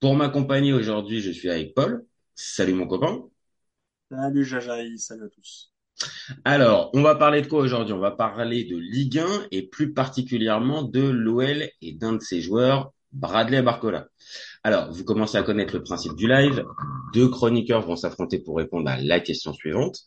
Pour 0.00 0.14
m'accompagner 0.14 0.72
aujourd'hui, 0.72 1.20
je 1.20 1.32
suis 1.32 1.50
avec 1.50 1.74
Paul. 1.74 2.04
Salut 2.36 2.74
mon 2.74 2.86
copain. 2.86 3.24
Salut 4.08 4.44
Jajaï, 4.44 4.96
salut 4.96 5.24
à 5.24 5.28
tous. 5.28 5.72
Alors, 6.44 6.90
on 6.94 7.02
va 7.02 7.16
parler 7.16 7.42
de 7.42 7.48
quoi 7.48 7.58
aujourd'hui? 7.58 7.94
On 7.94 7.98
va 7.98 8.12
parler 8.12 8.62
de 8.62 8.76
Ligue 8.76 9.18
1 9.18 9.48
et 9.50 9.66
plus 9.66 9.92
particulièrement 9.92 10.84
de 10.84 11.02
l'OL 11.02 11.68
et 11.82 11.92
d'un 11.94 12.12
de 12.12 12.22
ses 12.22 12.40
joueurs, 12.40 12.92
Bradley 13.10 13.60
Barcola. 13.60 14.06
Alors, 14.62 14.92
vous 14.92 15.02
commencez 15.02 15.36
à 15.36 15.42
connaître 15.42 15.74
le 15.74 15.82
principe 15.82 16.14
du 16.14 16.28
live. 16.28 16.64
Deux 17.12 17.28
chroniqueurs 17.28 17.84
vont 17.84 17.96
s'affronter 17.96 18.38
pour 18.38 18.58
répondre 18.58 18.88
à 18.88 19.00
la 19.00 19.18
question 19.18 19.52
suivante. 19.52 20.02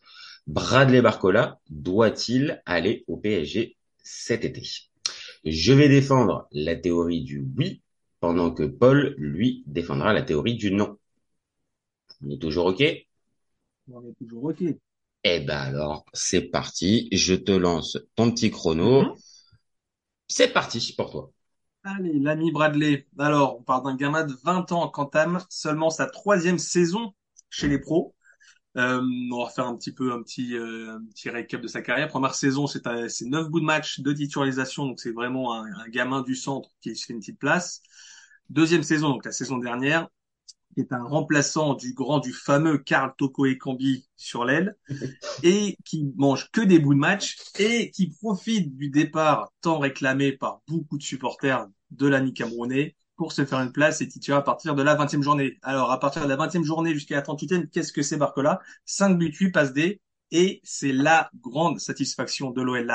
Bradley 0.47 1.01
Barcola 1.01 1.59
doit-il 1.69 2.61
aller 2.65 3.03
au 3.07 3.17
PSG 3.17 3.75
cet 4.01 4.45
été? 4.45 4.63
Je 5.43 5.73
vais 5.73 5.89
défendre 5.89 6.47
la 6.53 6.77
théorie 6.77 7.23
du 7.23 7.45
oui, 7.57 7.81
pendant 8.21 8.51
que 8.51 8.63
Paul, 8.63 9.15
lui, 9.17 9.63
défendra 9.67 10.13
la 10.13 10.21
théorie 10.21 10.55
du 10.55 10.71
non. 10.71 10.97
On 12.23 12.29
est 12.29 12.41
toujours 12.41 12.67
OK? 12.67 12.81
On 13.91 14.05
est 14.05 14.13
toujours 14.17 14.45
OK. 14.45 14.63
Eh 15.23 15.39
ben 15.41 15.57
alors, 15.57 16.05
c'est 16.13 16.41
parti. 16.41 17.09
Je 17.11 17.35
te 17.35 17.51
lance 17.51 17.97
ton 18.15 18.31
petit 18.31 18.49
chrono. 18.51 19.01
Mhm. 19.01 19.15
C'est 20.27 20.53
parti 20.53 20.93
pour 20.97 21.11
toi. 21.11 21.31
Allez, 21.83 22.19
l'ami 22.19 22.51
Bradley. 22.51 23.07
Alors, 23.17 23.59
on 23.59 23.63
parle 23.63 23.83
d'un 23.83 23.95
gamin 23.95 24.23
de 24.23 24.35
20 24.43 24.71
ans 24.71 24.87
qu'entame 24.87 25.39
seulement 25.49 25.89
sa 25.89 26.05
troisième 26.05 26.59
saison 26.59 27.13
chez 27.49 27.67
les 27.67 27.79
pros. 27.79 28.15
Euh, 28.77 29.01
on 29.31 29.43
va 29.43 29.49
faire 29.49 29.65
un 29.67 29.75
petit 29.75 29.91
peu 29.91 30.13
un 30.13 30.23
petit 30.23 30.55
euh, 30.55 30.95
un 30.95 31.05
petit 31.07 31.29
récap 31.29 31.61
de 31.61 31.67
sa 31.67 31.81
carrière. 31.81 32.07
Première 32.07 32.35
saison, 32.35 32.67
c'est 32.67 32.81
c'est 33.09 33.25
neuf 33.25 33.49
bouts 33.49 33.59
de 33.59 33.65
match, 33.65 33.99
deux 33.99 34.13
titularisations, 34.13 34.85
donc 34.85 34.99
c'est 34.99 35.11
vraiment 35.11 35.53
un, 35.53 35.65
un 35.65 35.89
gamin 35.89 36.21
du 36.21 36.35
centre 36.35 36.69
qui 36.81 36.95
se 36.95 37.05
fait 37.05 37.13
une 37.13 37.19
petite 37.19 37.39
place. 37.39 37.81
Deuxième 38.49 38.83
saison, 38.83 39.09
donc 39.09 39.25
la 39.25 39.33
saison 39.33 39.57
dernière, 39.57 40.07
qui 40.73 40.81
est 40.81 40.93
un 40.93 41.03
remplaçant 41.03 41.73
du 41.73 41.93
grand, 41.93 42.19
du 42.19 42.33
fameux 42.33 42.77
Karl 42.77 43.13
Toko 43.17 43.45
Ekambi 43.45 44.07
sur 44.15 44.45
l'aile, 44.45 44.77
et 45.43 45.77
qui 45.85 46.13
mange 46.15 46.49
que 46.51 46.61
des 46.61 46.79
bouts 46.79 46.93
de 46.93 46.99
match, 46.99 47.37
et 47.59 47.91
qui 47.91 48.09
profite 48.09 48.75
du 48.77 48.89
départ 48.89 49.51
tant 49.61 49.79
réclamé 49.79 50.31
par 50.31 50.61
beaucoup 50.67 50.97
de 50.97 51.03
supporters 51.03 51.67
de 51.91 52.07
l'ami 52.07 52.33
camerounais 52.33 52.95
pour 53.21 53.33
se 53.33 53.45
faire 53.45 53.59
une 53.59 53.71
place 53.71 54.01
et 54.01 54.07
titulaire 54.07 54.39
à 54.39 54.43
partir 54.43 54.73
de 54.73 54.81
la 54.81 54.95
20e 54.95 55.21
journée. 55.21 55.59
Alors, 55.61 55.91
à 55.91 55.99
partir 55.99 56.23
de 56.23 56.27
la 56.27 56.37
20e 56.37 56.63
journée 56.63 56.95
jusqu'à 56.95 57.17
la 57.17 57.21
38e, 57.21 57.69
qu'est-ce 57.69 57.93
que 57.93 58.01
c'est 58.01 58.17
Barcola? 58.17 58.59
5 58.85 59.15
buts, 59.15 59.31
8 59.31 59.51
passes 59.51 59.73
D, 59.73 60.01
et 60.31 60.59
c'est 60.63 60.91
la 60.91 61.29
grande 61.39 61.79
satisfaction 61.79 62.49
de 62.49 62.63
l'OL, 62.63 62.91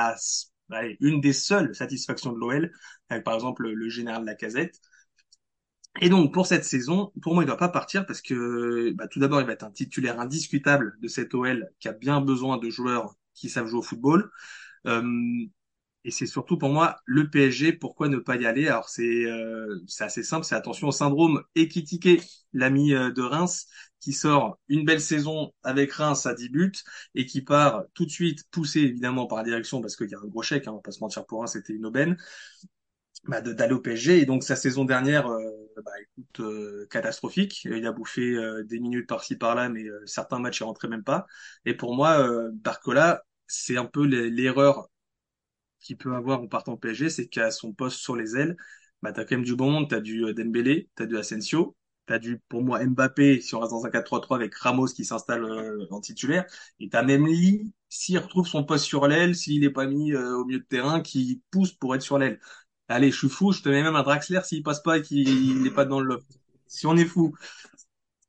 une 0.99 1.21
des 1.21 1.33
seules 1.33 1.77
satisfactions 1.77 2.33
de 2.33 2.39
l'OL, 2.39 2.73
avec 3.09 3.23
par 3.23 3.35
exemple 3.35 3.69
le, 3.69 3.89
général 3.89 4.25
Lacazette. 4.25 4.81
Et 6.01 6.09
donc 6.09 6.35
pour 6.35 6.49
cette 6.49 6.65
saison, 6.65 7.13
pour 7.23 7.35
moi, 7.35 7.45
il 7.45 7.47
doit 7.47 7.57
pas 7.57 7.69
partir 7.69 8.05
parce 8.05 8.21
que 8.21 8.91
bah, 8.97 9.07
tout 9.07 9.21
d'abord, 9.21 9.41
il 9.41 9.47
va 9.47 9.53
être 9.53 9.63
un 9.63 9.71
titulaire 9.71 10.19
indiscutable 10.19 10.97
de 11.01 11.07
cette 11.07 11.35
OL 11.35 11.71
qui 11.79 11.87
a 11.87 11.93
bien 11.93 12.21
besoin 12.21 12.59
de 12.59 12.69
joueurs 12.69 13.15
qui 13.33 13.49
savent 13.49 13.69
jouer 13.69 13.79
au 13.79 13.83
football. 13.83 14.29
Euh, 14.89 15.47
et 16.07 16.13
c'est 16.13 16.27
surtout 16.27 16.59
pour 16.59 16.71
moi 16.71 16.97
le 17.07 17.29
PSG. 17.31 17.73
Pourquoi 17.75 18.09
ne 18.09 18.19
pas 18.19 18.37
y 18.37 18.47
aller? 18.47 18.69
Alors 18.69 18.89
c'est 18.89 19.27
euh, 19.27 19.81
assez 20.01 20.23
simple. 20.23 20.47
C'est 20.47 20.55
attention 20.55 20.89
au 20.89 20.93
syndrome 20.93 21.43
Ekitike, 21.57 22.23
l'ami 22.55 22.95
euh, 22.95 23.11
de 23.13 23.23
Reims, 23.23 23.67
qui 24.01 24.13
sort 24.15 24.59
une 24.69 24.85
belle 24.87 25.01
saison 25.03 25.53
avec 25.65 25.93
Reims 25.93 26.27
à 26.27 26.35
10 26.35 26.49
buts 26.49 26.73
et 27.15 27.27
qui 27.27 27.43
part 27.43 27.85
tout 27.95 28.07
de 28.07 28.11
suite 28.11 28.45
poussé 28.51 28.81
évidemment 28.81 29.27
par 29.27 29.39
la 29.39 29.45
direction 29.45 29.81
parce 29.83 29.97
qu'il 29.97 30.09
y 30.11 30.15
a 30.15 30.19
un 30.21 30.27
gros 30.29 30.43
chèque. 30.43 30.69
Hein, 30.69 30.73
on 30.73 30.77
va 30.77 30.83
pas 30.83 30.93
se 30.93 31.01
mentir 31.01 31.27
pour 31.27 31.41
Reims, 31.41 31.53
c'était 31.55 31.75
une 31.75 31.87
aubaine 31.87 32.17
bah, 33.25 33.41
d'aller 33.41 33.75
au 33.75 33.81
PSG. 33.81 34.19
Et 34.21 34.27
donc 34.27 34.43
sa 34.45 34.57
saison 34.57 34.85
dernière, 34.85 35.27
euh, 35.29 35.51
bah, 35.85 35.93
écoute, 36.03 36.41
euh, 36.41 36.87
catastrophique. 36.91 37.65
Il 37.65 37.87
a 37.87 37.93
bouffé 37.93 38.23
euh, 38.35 38.63
des 38.65 38.79
minutes 38.81 39.09
par-ci 39.09 39.37
par-là, 39.37 39.69
mais 39.69 39.85
certains 40.07 40.39
matchs 40.39 40.61
il 40.61 40.65
rentrait 40.65 40.89
même 40.89 41.05
pas. 41.05 41.27
Et 41.65 41.75
pour 41.75 41.95
moi, 41.95 42.27
Barcola, 42.53 43.23
c'est 43.47 43.77
un 43.77 43.85
peu 43.87 44.07
l'e- 44.07 44.29
l'erreur 44.29 44.89
qu'il 45.81 45.97
peut 45.97 46.15
avoir 46.15 46.41
en 46.41 46.49
partant 46.49 46.77
PSG, 46.77 47.11
c'est 47.11 47.27
qu'à 47.29 47.51
son 47.51 47.73
poste 47.73 47.99
sur 47.99 48.17
les 48.17 48.37
ailes, 48.37 48.57
bah 49.03 49.13
t'as 49.13 49.25
quand 49.25 49.37
même 49.37 49.45
du 49.45 49.57
bon 49.57 49.71
monde. 49.71 49.89
T'as 49.91 50.01
du 50.01 50.25
euh, 50.25 50.35
Dembélé, 50.35 50.89
t'as 50.95 51.07
du 51.07 51.17
Asensio. 51.17 51.77
T'as 52.07 52.19
du, 52.21 52.39
pour 52.49 52.63
moi, 52.63 52.85
Mbappé, 52.85 53.41
si 53.41 53.55
on 53.57 53.61
reste 53.61 53.73
dans 53.73 53.85
un 53.85 53.91
4-3-3 53.91 54.37
avec 54.37 54.55
Ramos 54.55 54.87
qui 54.87 55.05
s'installe 55.05 55.45
euh, 55.45 55.87
en 55.91 56.01
titulaire. 56.01 56.45
Et 56.79 56.89
t'as 56.89 57.03
même 57.03 57.27
Lee, 57.27 57.73
s'il 57.89 58.19
retrouve 58.19 58.47
son 58.47 58.63
poste 58.65 58.85
sur 58.85 59.09
l'aile, 59.09 59.35
s'il 59.35 59.65
est 59.65 59.71
pas 59.71 59.87
mis 59.87 60.13
euh, 60.13 60.37
au 60.37 60.45
milieu 60.45 60.61
de 60.61 60.65
terrain, 60.65 61.01
qui 61.01 61.43
pousse 61.51 61.73
pour 61.73 61.95
être 61.97 62.03
sur 62.03 62.19
l'aile. 62.19 62.39
Allez, 62.89 63.11
je 63.11 63.19
suis 63.19 63.29
fou, 63.29 63.53
je 63.53 63.63
te 63.63 63.69
mets 63.69 63.83
même 63.83 63.97
un 63.97 64.03
Draxler 64.05 64.41
s'il 64.45 64.63
passe 64.63 64.81
pas 64.83 64.99
et 64.99 65.03
qu'il 65.03 65.63
n'est 65.63 65.71
pas 65.73 65.85
dans 65.85 66.01
le. 66.01 66.21
Si 66.69 66.87
on 66.87 66.97
est 66.97 67.05
fou. 67.05 67.35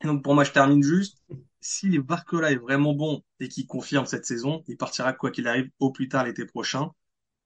Donc 0.03 0.23
pour 0.23 0.33
moi, 0.35 0.43
je 0.43 0.51
termine 0.51 0.81
juste. 0.83 1.19
Si 1.61 1.99
Barcola 1.99 2.51
est 2.51 2.55
vraiment 2.55 2.93
bon 2.93 3.23
et 3.39 3.47
qu'il 3.49 3.67
confirme 3.67 4.05
cette 4.05 4.25
saison, 4.25 4.63
il 4.67 4.77
partira 4.77 5.13
quoi 5.13 5.31
qu'il 5.31 5.47
arrive 5.47 5.69
au 5.79 5.91
plus 5.91 6.07
tard 6.09 6.25
l'été 6.25 6.45
prochain. 6.45 6.91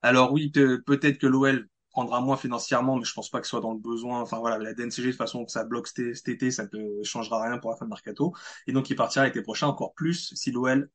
Alors 0.02 0.32
oui, 0.34 0.50
peut-être 0.52 1.18
que 1.18 1.28
l'OL 1.28 1.68
prendra 1.92 2.22
moins 2.22 2.38
financièrement, 2.38 2.98
mais 2.98 3.06
je 3.06 3.14
pense 3.14 3.30
pas 3.30 3.40
que 3.40 3.46
ce 3.46 3.52
soit 3.52 3.62
dans 3.62 3.74
le 3.74 3.80
besoin. 3.80 4.22
Enfin 4.22 4.40
voilà, 4.40 4.58
la 4.58 4.74
DNCG 4.74 5.08
de 5.08 5.12
toute 5.12 5.18
façon 5.18 5.46
que 5.46 5.52
ça 5.52 5.64
bloque 5.64 5.88
cet, 5.88 6.28
été, 6.28 6.52
ça 6.52 6.66
ne 6.74 7.04
changera 7.04 7.44
rien 7.44 7.58
pour 7.58 7.72
la 7.72 7.78
fin 7.78 7.86
de 7.86 7.90
mercato. 7.90 8.34
Et 8.68 8.74
donc 8.74 8.90
il 8.90 8.96
partira 8.96 9.26
l'été 9.26 9.42
prochain 9.42 9.68
encore 9.68 9.94
plus 9.94 10.34
si 10.36 10.52
l'OL 10.52 10.90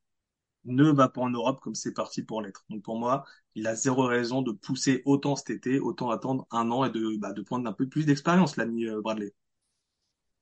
ne 0.64 0.90
va 0.90 1.08
pas 1.08 1.20
en 1.20 1.30
Europe 1.30 1.60
comme 1.60 1.74
c'est 1.74 1.94
parti 1.94 2.22
pour 2.22 2.42
l'être. 2.42 2.64
Donc 2.70 2.82
pour 2.82 2.98
moi, 2.98 3.24
il 3.54 3.66
a 3.66 3.74
zéro 3.74 4.04
raison 4.06 4.42
de 4.42 4.52
pousser 4.52 5.02
autant 5.04 5.36
cet 5.36 5.50
été, 5.50 5.78
autant 5.80 6.10
attendre 6.10 6.46
un 6.50 6.70
an 6.70 6.84
et 6.84 6.90
de, 6.90 7.16
bah, 7.18 7.32
prendre 7.44 7.68
un 7.68 7.72
peu 7.72 7.88
plus 7.88 8.06
d'expérience, 8.06 8.56
l'ami 8.56 8.86
euh, 8.86 9.00
Bradley. 9.00 9.32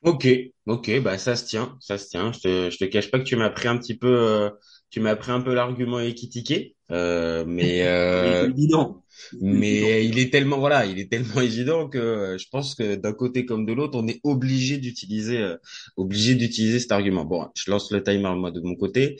Ok, 0.02 0.26
ok, 0.66 1.00
bah 1.02 1.16
ça 1.16 1.34
se 1.34 1.46
tient, 1.46 1.78
ça 1.80 1.96
se 1.96 2.08
tient. 2.10 2.30
Je 2.32 2.40
te, 2.40 2.70
je 2.70 2.76
te 2.76 2.84
cache 2.84 3.10
pas 3.10 3.18
que 3.18 3.24
tu 3.24 3.36
m'as 3.36 3.48
pris 3.48 3.68
un 3.68 3.78
petit 3.78 3.96
peu, 3.96 4.08
euh, 4.08 4.50
tu 4.94 5.00
m'as 5.00 5.16
pris 5.16 5.32
un 5.32 5.40
peu 5.40 5.54
l'argument 5.54 5.98
équitiqué, 5.98 6.76
euh, 6.92 7.44
mais 7.48 7.82
euh, 7.82 8.48
évident. 8.48 9.02
Évident. 9.32 9.54
mais 9.56 10.06
il 10.06 10.20
est 10.20 10.30
tellement 10.30 10.58
voilà, 10.58 10.86
il 10.86 11.00
est 11.00 11.10
tellement 11.10 11.40
évident 11.40 11.88
que 11.88 11.98
euh, 11.98 12.38
je 12.38 12.46
pense 12.48 12.76
que 12.76 12.94
d'un 12.94 13.12
côté 13.12 13.44
comme 13.44 13.66
de 13.66 13.72
l'autre, 13.72 13.98
on 13.98 14.06
est 14.06 14.20
obligé 14.22 14.78
d'utiliser, 14.78 15.38
euh, 15.38 15.56
obligé 15.96 16.36
d'utiliser 16.36 16.78
cet 16.78 16.92
argument. 16.92 17.24
Bon, 17.24 17.48
je 17.56 17.68
lance 17.72 17.90
le 17.90 18.04
timer 18.04 18.36
moi 18.36 18.52
de 18.52 18.60
mon 18.60 18.76
côté. 18.76 19.16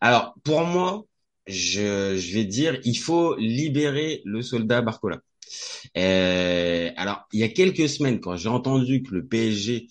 Alors 0.00 0.34
pour 0.42 0.62
moi, 0.62 1.04
je, 1.46 2.16
je 2.16 2.34
vais 2.34 2.44
dire, 2.44 2.80
il 2.82 2.98
faut 2.98 3.36
libérer 3.36 4.22
le 4.24 4.42
soldat 4.42 4.82
Barcola. 4.82 5.20
Euh, 5.96 6.90
alors, 6.96 7.26
il 7.32 7.40
y 7.40 7.42
a 7.44 7.48
quelques 7.48 7.88
semaines, 7.88 8.20
quand 8.20 8.36
j'ai 8.36 8.48
entendu 8.48 9.02
que 9.02 9.14
le 9.14 9.26
PSG 9.26 9.88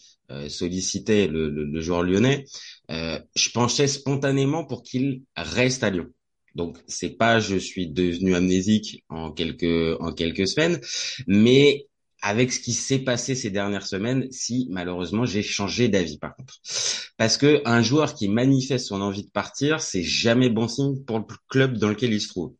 sollicitait 0.49 1.27
le, 1.27 1.49
le- 1.49 1.65
le 1.65 1.81
joueur 1.81 2.03
lyonnais, 2.03 2.45
euh, 2.91 3.19
je 3.35 3.49
penchais 3.51 3.87
spontanément 3.87 4.65
pour 4.65 4.83
qu'il 4.83 5.23
reste 5.35 5.83
à 5.83 5.89
Lyon. 5.89 6.07
Donc, 6.55 6.77
c'est 6.87 7.11
pas 7.17 7.39
je 7.39 7.55
suis 7.55 7.87
devenu 7.87 8.35
amnésique 8.35 9.03
en 9.09 9.31
quelques 9.31 9.97
en 10.01 10.11
quelques 10.13 10.47
semaines, 10.47 10.79
mais 11.27 11.87
avec 12.23 12.51
ce 12.53 12.59
qui 12.59 12.73
s'est 12.73 12.99
passé 12.99 13.33
ces 13.35 13.49
dernières 13.49 13.87
semaines, 13.87 14.27
si 14.31 14.67
malheureusement 14.69 15.25
j'ai 15.25 15.41
changé 15.41 15.87
d'avis 15.87 16.19
par 16.19 16.35
contre, 16.35 16.59
parce 17.17 17.37
que 17.37 17.61
un 17.65 17.81
joueur 17.81 18.13
qui 18.13 18.27
manifeste 18.27 18.87
son 18.87 19.01
envie 19.01 19.23
de 19.23 19.29
partir, 19.31 19.81
c'est 19.81 20.03
jamais 20.03 20.49
bon 20.49 20.67
signe 20.67 21.03
pour 21.05 21.19
le 21.19 21.25
club 21.49 21.77
dans 21.77 21.89
lequel 21.89 22.13
il 22.13 22.21
se 22.21 22.27
trouve. 22.27 22.53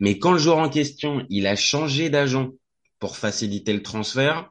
Mais 0.00 0.18
quand 0.18 0.32
le 0.32 0.38
joueur 0.38 0.58
en 0.58 0.68
question, 0.68 1.24
il 1.30 1.46
a 1.46 1.56
changé 1.56 2.10
d'agent 2.10 2.50
pour 2.98 3.16
faciliter 3.16 3.72
le 3.72 3.82
transfert, 3.82 4.50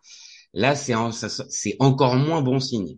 là, 0.54 0.76
c'est 0.76 0.96
en- 0.96 1.12
c'est 1.12 1.76
encore 1.80 2.16
moins 2.16 2.42
bon 2.42 2.60
signe. 2.60 2.98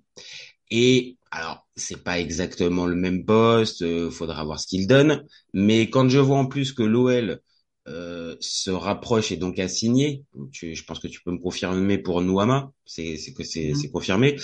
Et 0.71 1.17
alors, 1.31 1.67
c'est 1.75 2.03
pas 2.03 2.19
exactement 2.19 2.85
le 2.85 2.95
même 2.95 3.25
poste, 3.25 3.81
euh, 3.83 4.09
faudra 4.11 4.43
voir 4.43 4.59
ce 4.59 4.67
qu'il 4.67 4.87
donne. 4.87 5.23
Mais 5.53 5.89
quand 5.89 6.09
je 6.09 6.19
vois 6.19 6.37
en 6.37 6.45
plus 6.47 6.73
que 6.73 6.83
l'OL 6.83 7.41
euh, 7.87 8.35
se 8.39 8.69
rapproche 8.71 9.31
et 9.31 9.37
donc 9.37 9.59
a 9.59 9.67
signé, 9.67 10.23
tu, 10.51 10.75
je 10.75 10.83
pense 10.85 10.99
que 10.99 11.07
tu 11.07 11.21
peux 11.23 11.31
me 11.31 11.39
confirmer 11.39 11.97
pour 11.97 12.21
Nouama, 12.21 12.71
c'est 12.85 13.17
c'est 13.17 13.33
que 13.33 13.43
c'est 13.43 13.73
c'est 13.75 13.89
confirmé. 13.89 14.37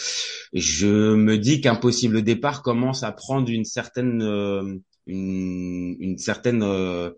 Je 0.54 1.13
me 1.15 1.38
dis 1.38 1.62
qu'un 1.62 1.75
possible 1.75 2.24
départ 2.24 2.62
commence 2.63 3.04
à 3.04 3.12
prendre 3.12 3.50
une 3.50 3.65
certaine 3.65 4.21
euh, 4.24 4.63
une, 5.07 5.95
une 6.00 6.18
certaine 6.18 6.63
euh, 6.63 7.12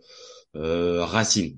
euh, 0.55 1.03
racine. 1.05 1.57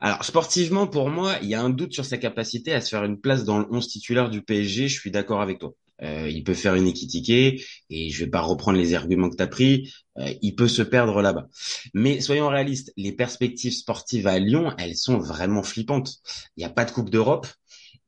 Alors, 0.00 0.24
sportivement, 0.24 0.86
pour 0.86 1.08
moi, 1.08 1.36
il 1.42 1.48
y 1.48 1.54
a 1.54 1.62
un 1.62 1.70
doute 1.70 1.92
sur 1.92 2.04
sa 2.04 2.18
capacité 2.18 2.72
à 2.72 2.80
se 2.80 2.90
faire 2.90 3.04
une 3.04 3.18
place 3.20 3.44
dans 3.44 3.58
le 3.58 3.66
11 3.70 3.88
titulaire 3.88 4.28
du 4.30 4.42
PSG. 4.42 4.88
Je 4.88 5.00
suis 5.00 5.10
d'accord 5.10 5.40
avec 5.40 5.58
toi. 5.58 5.72
Euh, 6.02 6.28
il 6.28 6.44
peut 6.44 6.54
faire 6.54 6.74
une 6.74 6.86
équitique 6.86 7.30
et 7.30 8.10
je 8.10 8.24
vais 8.24 8.30
pas 8.30 8.42
reprendre 8.42 8.76
les 8.76 8.92
arguments 8.94 9.30
que 9.30 9.36
tu 9.36 9.42
as 9.42 9.46
pris. 9.46 9.92
Euh, 10.18 10.32
il 10.42 10.54
peut 10.54 10.68
se 10.68 10.82
perdre 10.82 11.22
là-bas. 11.22 11.48
Mais 11.94 12.20
soyons 12.20 12.48
réalistes, 12.48 12.92
les 12.98 13.12
perspectives 13.12 13.72
sportives 13.72 14.26
à 14.26 14.38
Lyon, 14.38 14.74
elles 14.78 14.96
sont 14.96 15.18
vraiment 15.18 15.62
flippantes. 15.62 16.16
Il 16.56 16.60
n'y 16.60 16.66
a 16.66 16.70
pas 16.70 16.84
de 16.84 16.90
Coupe 16.90 17.08
d'Europe 17.08 17.46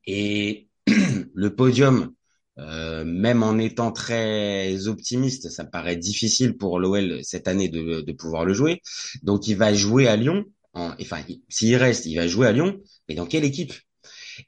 et 0.05 0.67
le 1.33 1.55
podium, 1.55 2.13
euh, 2.59 3.03
même 3.05 3.41
en 3.41 3.57
étant 3.57 3.91
très 3.91 4.87
optimiste, 4.87 5.49
ça 5.49 5.65
paraît 5.65 5.95
difficile 5.95 6.57
pour 6.57 6.79
l'OL 6.79 7.23
cette 7.23 7.47
année 7.47 7.69
de, 7.69 8.01
de 8.01 8.11
pouvoir 8.11 8.45
le 8.45 8.53
jouer. 8.53 8.81
Donc 9.23 9.47
il 9.47 9.55
va 9.55 9.73
jouer 9.73 10.07
à 10.07 10.15
Lyon 10.15 10.45
enfin, 10.73 11.21
s'il 11.49 11.75
reste, 11.75 12.05
il 12.05 12.15
va 12.15 12.27
jouer 12.27 12.47
à 12.47 12.51
Lyon, 12.51 12.79
mais 13.07 13.15
dans 13.15 13.25
quelle 13.25 13.43
équipe? 13.43 13.73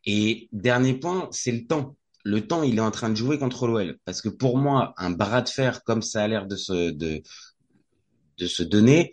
Et 0.06 0.50
dernier 0.52 0.94
point, 0.94 1.28
c'est 1.32 1.52
le 1.52 1.66
temps. 1.66 1.98
Le 2.24 2.46
temps, 2.48 2.64
il 2.64 2.78
est 2.78 2.82
en 2.82 2.92
train 2.92 3.10
de 3.10 3.16
jouer 3.16 3.40
contre 3.40 3.68
l'OL. 3.68 3.98
Parce 4.06 4.22
que 4.22 4.30
pour 4.30 4.58
moi, 4.58 4.94
un 4.98 5.10
bras 5.10 5.42
de 5.42 5.50
fer 5.50 5.84
comme 5.84 6.02
ça 6.02 6.24
a 6.24 6.28
l'air 6.28 6.46
de 6.46 6.56
se, 6.56 6.92
de, 6.92 7.22
de 8.38 8.48
se 8.48 8.64
donner, 8.64 9.12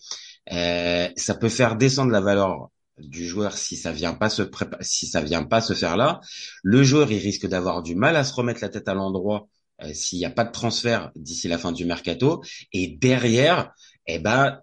euh, 0.52 1.08
ça 1.16 1.34
peut 1.34 1.48
faire 1.48 1.76
descendre 1.76 2.12
la 2.12 2.20
valeur 2.20 2.70
du 2.98 3.26
joueur 3.26 3.56
si 3.56 3.76
ça 3.76 3.92
vient 3.92 4.14
pas 4.14 4.28
se 4.28 4.42
si 4.80 5.06
ça 5.06 5.20
vient 5.20 5.44
pas 5.44 5.60
se 5.60 5.74
faire 5.74 5.96
là. 5.96 6.20
Le 6.62 6.82
joueur, 6.82 7.10
il 7.12 7.18
risque 7.18 7.46
d'avoir 7.46 7.82
du 7.82 7.94
mal 7.94 8.16
à 8.16 8.24
se 8.24 8.34
remettre 8.34 8.60
la 8.62 8.68
tête 8.68 8.88
à 8.88 8.94
l'endroit 8.94 9.48
euh, 9.82 9.92
s'il 9.94 10.18
n'y 10.18 10.24
a 10.24 10.30
pas 10.30 10.44
de 10.44 10.52
transfert 10.52 11.10
d'ici 11.14 11.48
la 11.48 11.58
fin 11.58 11.72
du 11.72 11.84
mercato. 11.84 12.42
Et 12.72 12.96
derrière, 13.00 13.72
eh 14.06 14.18
ben, 14.18 14.60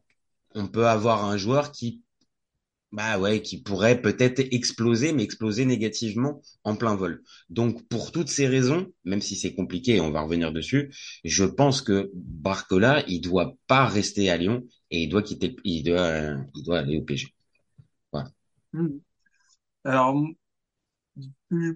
on 0.54 0.68
peut 0.68 0.88
avoir 0.88 1.26
un 1.26 1.38
joueur 1.38 1.72
qui 1.72 2.02
bah 2.96 3.20
ouais, 3.20 3.42
qui 3.42 3.62
pourrait 3.62 4.02
peut-être 4.02 4.40
exploser, 4.54 5.12
mais 5.12 5.24
exploser 5.24 5.66
négativement 5.66 6.42
en 6.64 6.78
plein 6.78 6.96
vol. 6.96 7.24
Donc 7.50 7.86
pour 7.90 8.14
toutes 8.14 8.30
ces 8.30 8.48
raisons, 8.48 8.88
même 9.04 9.20
si 9.20 9.36
c'est 9.36 9.54
compliqué, 9.54 10.00
on 10.00 10.12
va 10.12 10.22
revenir 10.22 10.54
dessus, 10.54 10.94
je 11.26 11.44
pense 11.44 11.82
que 11.82 12.10
Barcola, 12.14 13.04
il 13.10 13.20
doit 13.20 13.58
pas 13.68 13.86
rester 13.86 14.30
à 14.30 14.38
Lyon 14.38 14.64
et 14.92 15.04
il 15.04 15.10
doit 15.10 15.24
quitter, 15.24 15.58
il 15.66 15.84
doit, 15.84 16.36
il 16.56 16.64
doit 16.64 16.80
aller 16.80 16.98
au 16.98 17.02
PG. 17.02 17.36
Voilà. 18.14 18.30
Hmm. 18.72 19.00
Alors, 19.84 20.26
je 21.18 21.28
suis 21.52 21.74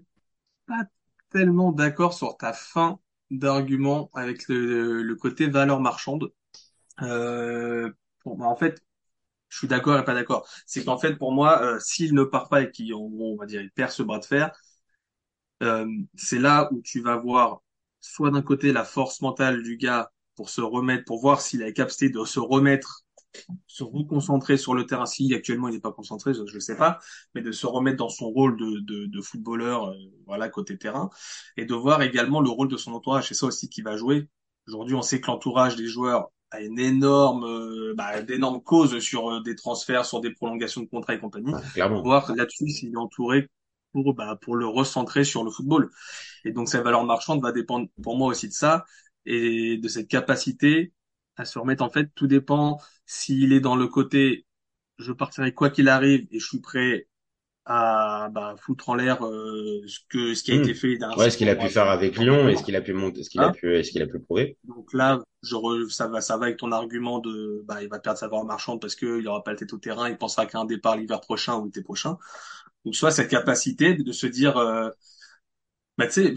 pas 0.68 0.86
tellement 1.32 1.74
d'accord 1.74 2.14
sur 2.14 2.38
ta 2.38 2.54
fin 2.54 2.98
d'argument 3.30 4.10
avec 4.14 4.48
le, 4.48 5.16
côté 5.16 5.48
valeur 5.48 5.82
marchande. 5.82 6.32
Euh, 7.02 7.92
bah, 8.26 8.46
en 8.46 8.56
fait, 8.56 8.82
je 9.50 9.58
suis 9.60 9.68
d'accord 9.68 9.98
et 10.00 10.06
pas 10.06 10.14
d'accord. 10.14 10.48
C'est 10.66 10.84
qu'en 10.86 10.98
fait, 10.98 11.16
pour 11.16 11.32
moi, 11.34 11.62
euh, 11.64 11.80
s'il 11.80 12.14
ne 12.14 12.24
part 12.24 12.50
pas 12.50 12.62
et 12.64 12.72
qu'il, 12.72 12.94
on 12.94 13.36
va 13.38 13.46
dire, 13.46 13.62
il 13.62 13.72
perd 13.72 13.92
ce 13.92 14.04
bras 14.04 14.20
de 14.20 14.26
fer, 14.26 14.52
euh, 15.64 15.86
c'est 16.16 16.40
là 16.40 16.70
où 16.72 16.82
tu 16.82 17.02
vas 17.02 17.18
voir 17.18 17.62
soit 18.00 18.32
d'un 18.32 18.42
côté 18.42 18.72
la 18.72 18.84
force 18.86 19.22
mentale 19.22 19.62
du 19.62 19.78
gars 19.78 20.12
pour 20.36 20.50
se 20.50 20.62
remettre, 20.62 21.04
pour 21.06 21.20
voir 21.20 21.42
s'il 21.42 21.62
a 21.64 21.66
la 21.66 21.72
capacité 21.74 22.10
de 22.10 22.24
se 22.24 22.40
remettre, 22.40 23.04
se 23.68 23.84
reconcentrer 23.84 24.58
sur 24.58 24.74
le 24.76 24.86
terrain. 24.86 25.06
Si 25.06 25.34
actuellement 25.34 25.68
il 25.68 25.76
n'est 25.76 25.82
pas 25.82 25.92
concentré, 25.92 26.34
je 26.34 26.42
ne 26.44 26.60
sais 26.60 26.78
pas, 26.78 27.00
mais 27.36 27.42
de 27.42 27.52
se 27.52 27.68
remettre 27.68 27.98
dans 27.98 28.10
son 28.10 28.28
rôle 28.30 28.58
de, 28.58 28.80
de, 28.82 29.06
de 29.08 29.22
footballeur, 29.22 29.90
euh, 29.90 29.96
voilà, 30.26 30.50
côté 30.50 30.78
terrain, 30.78 31.10
et 31.58 31.66
de 31.66 31.76
voir 31.76 32.02
également 32.02 32.42
le 32.42 32.50
rôle 32.50 32.70
de 32.70 32.78
son 32.78 32.94
entourage. 32.94 33.28
C'est 33.30 33.34
ça 33.36 33.48
aussi 33.48 33.70
qui 33.70 33.82
va 33.82 33.98
jouer. 33.98 34.30
Aujourd'hui, 34.68 34.96
on 34.96 35.02
sait 35.02 35.20
que 35.22 35.28
l'entourage 35.28 35.76
des 35.76 35.88
joueurs 35.88 36.30
a 36.52 36.62
une 36.62 36.80
énorme, 36.80 37.44
euh, 37.46 37.79
bah, 38.00 38.22
d'énormes 38.22 38.64
causes 38.64 39.00
sur 39.00 39.30
euh, 39.30 39.42
des 39.42 39.56
transferts, 39.56 40.06
sur 40.06 40.22
des 40.22 40.32
prolongations 40.32 40.82
de 40.82 40.88
contrats 40.88 41.16
et 41.16 41.20
compagnie. 41.20 41.52
clairement. 41.74 42.02
Voir 42.02 42.34
là-dessus 42.34 42.70
s'il 42.70 42.94
est 42.94 42.98
entouré 42.98 43.50
pour, 43.92 44.14
bah, 44.14 44.40
pour 44.42 44.56
le 44.56 44.66
recentrer 44.66 45.26
sur 45.26 45.44
le 45.44 45.52
football. 45.52 45.90
Et 46.46 46.54
donc, 46.54 46.70
sa 46.70 46.82
valeur 46.82 47.04
marchande 47.04 47.42
va 47.42 47.52
dépendre 47.52 47.90
pour 48.02 48.18
moi 48.18 48.30
aussi 48.30 48.48
de 48.48 48.54
ça 48.54 48.86
et 49.26 49.78
de 49.78 49.88
cette 49.90 50.08
capacité 50.08 50.94
à 51.36 51.44
se 51.44 51.60
remettre. 51.60 51.84
En 51.84 51.90
fait, 51.90 52.10
tout 52.16 52.28
dépend 52.28 52.80
s'il 53.06 53.52
est 53.52 53.60
dans 53.60 53.76
le 53.76 53.88
côté 53.88 54.46
je 55.00 55.12
partirai 55.14 55.54
quoi 55.54 55.70
qu'il 55.70 55.90
arrive 55.90 56.28
et 56.32 56.40
je 56.40 56.46
suis 56.46 56.60
prêt 56.60 57.08
à 57.72 58.30
bah, 58.32 58.56
foutre 58.60 58.90
en 58.90 58.96
l'air 58.96 59.24
euh, 59.24 59.84
ce 59.86 60.00
que 60.10 60.34
ce 60.34 60.44
qui 60.44 60.52
a 60.52 60.56
été 60.56 60.72
hmm. 60.72 60.76
fait. 60.76 60.98
Ouais, 61.18 61.30
ce 61.30 61.38
qu'il 61.38 61.48
a 61.50 61.56
pu 61.56 61.70
faire 61.70 61.88
avec 61.88 62.18
Lyon 62.18 62.50
et 62.50 62.56
ce 62.56 62.64
qu'il 62.64 62.76
a 62.76 62.82
pu 62.82 62.94
monter, 62.94 63.24
ce 63.24 63.30
qu'il 63.30 63.42
a 63.42 63.50
hein 63.50 63.52
pu, 63.52 63.84
ce 63.84 63.92
qu'il 63.92 64.02
a 64.02 64.08
pu 64.08 64.20
prouver. 64.20 64.58
Donc 64.64 64.92
là, 64.92 65.22
je 65.44 65.56
ça 65.90 66.08
va, 66.08 66.20
ça 66.20 66.38
va 66.38 66.48
avec 66.48 66.58
ton 66.58 66.72
argument 66.72 67.20
de, 67.20 67.64
bah, 67.66 67.84
il 67.84 67.88
va 67.88 68.00
perdre 68.00 68.18
sa 68.18 68.28
valeur 68.28 68.44
marchande 68.44 68.82
parce 68.82 68.96
qu'il 68.96 69.26
aura 69.28 69.44
pas 69.44 69.52
la 69.52 69.58
tête 69.58 69.72
au 69.72 69.78
terrain, 69.78 70.10
il 70.10 70.18
pensera 70.18 70.48
qu'à 70.48 70.58
un 70.58 70.66
départ 70.66 70.98
l'hiver 70.98 71.22
prochain 71.22 71.58
ou 71.58 71.66
l'été 71.66 71.84
prochain. 71.84 72.18
Donc 72.86 72.96
soit 72.96 73.12
cette 73.12 73.30
capacité 73.30 73.94
de 73.94 74.12
se 74.12 74.26
dire, 74.26 74.58
euh, 74.58 74.90
bah, 76.00 76.08
tu 76.08 76.24
sais, 76.24 76.34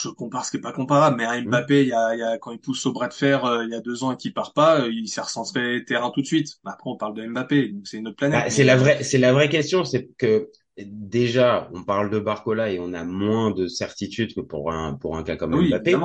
je 0.00 0.08
compare 0.08 0.46
ce 0.46 0.50
qui 0.50 0.56
est 0.56 0.60
pas 0.60 0.72
comparable, 0.72 1.18
mais 1.18 1.24
un 1.24 1.42
hmm. 1.42 1.48
Mbappé, 1.48 1.82
il 1.82 1.88
y 1.88 1.92
a, 1.92 2.14
il 2.14 2.18
y 2.18 2.22
a, 2.22 2.38
quand 2.38 2.50
il 2.50 2.58
pousse 2.58 2.86
au 2.86 2.92
bras 2.92 3.08
de 3.08 3.12
fer 3.12 3.44
euh, 3.44 3.64
il 3.64 3.70
y 3.70 3.74
a 3.74 3.80
deux 3.80 4.04
ans 4.04 4.12
et 4.12 4.16
qu'il 4.16 4.32
part 4.32 4.54
pas, 4.54 4.86
il 4.88 5.06
s'est 5.08 5.20
recentré 5.20 5.84
terrain 5.84 6.10
tout 6.10 6.22
de 6.22 6.26
suite. 6.26 6.54
Bah, 6.64 6.72
après, 6.74 6.88
on 6.88 6.96
parle 6.96 7.14
de 7.14 7.26
Mbappé, 7.26 7.68
donc 7.68 7.86
c'est 7.86 7.98
une 7.98 8.08
autre 8.08 8.16
planète. 8.16 8.44
Bah, 8.44 8.50
c'est 8.50 8.64
la 8.64 8.76
vraie, 8.76 9.02
c'est 9.02 9.18
la 9.18 9.34
vraie 9.34 9.50
question, 9.50 9.84
c'est 9.84 10.08
que 10.16 10.48
déjà, 10.78 11.68
on 11.74 11.84
parle 11.84 12.10
de 12.10 12.18
Barcola 12.18 12.70
et 12.70 12.78
on 12.78 12.94
a 12.94 13.04
moins 13.04 13.50
de 13.50 13.68
certitude 13.68 14.34
que 14.34 14.40
pour 14.40 14.72
un 14.72 14.94
pour 14.94 15.18
un 15.18 15.22
cas 15.22 15.36
comme 15.36 15.54
Mbappé. 15.68 15.96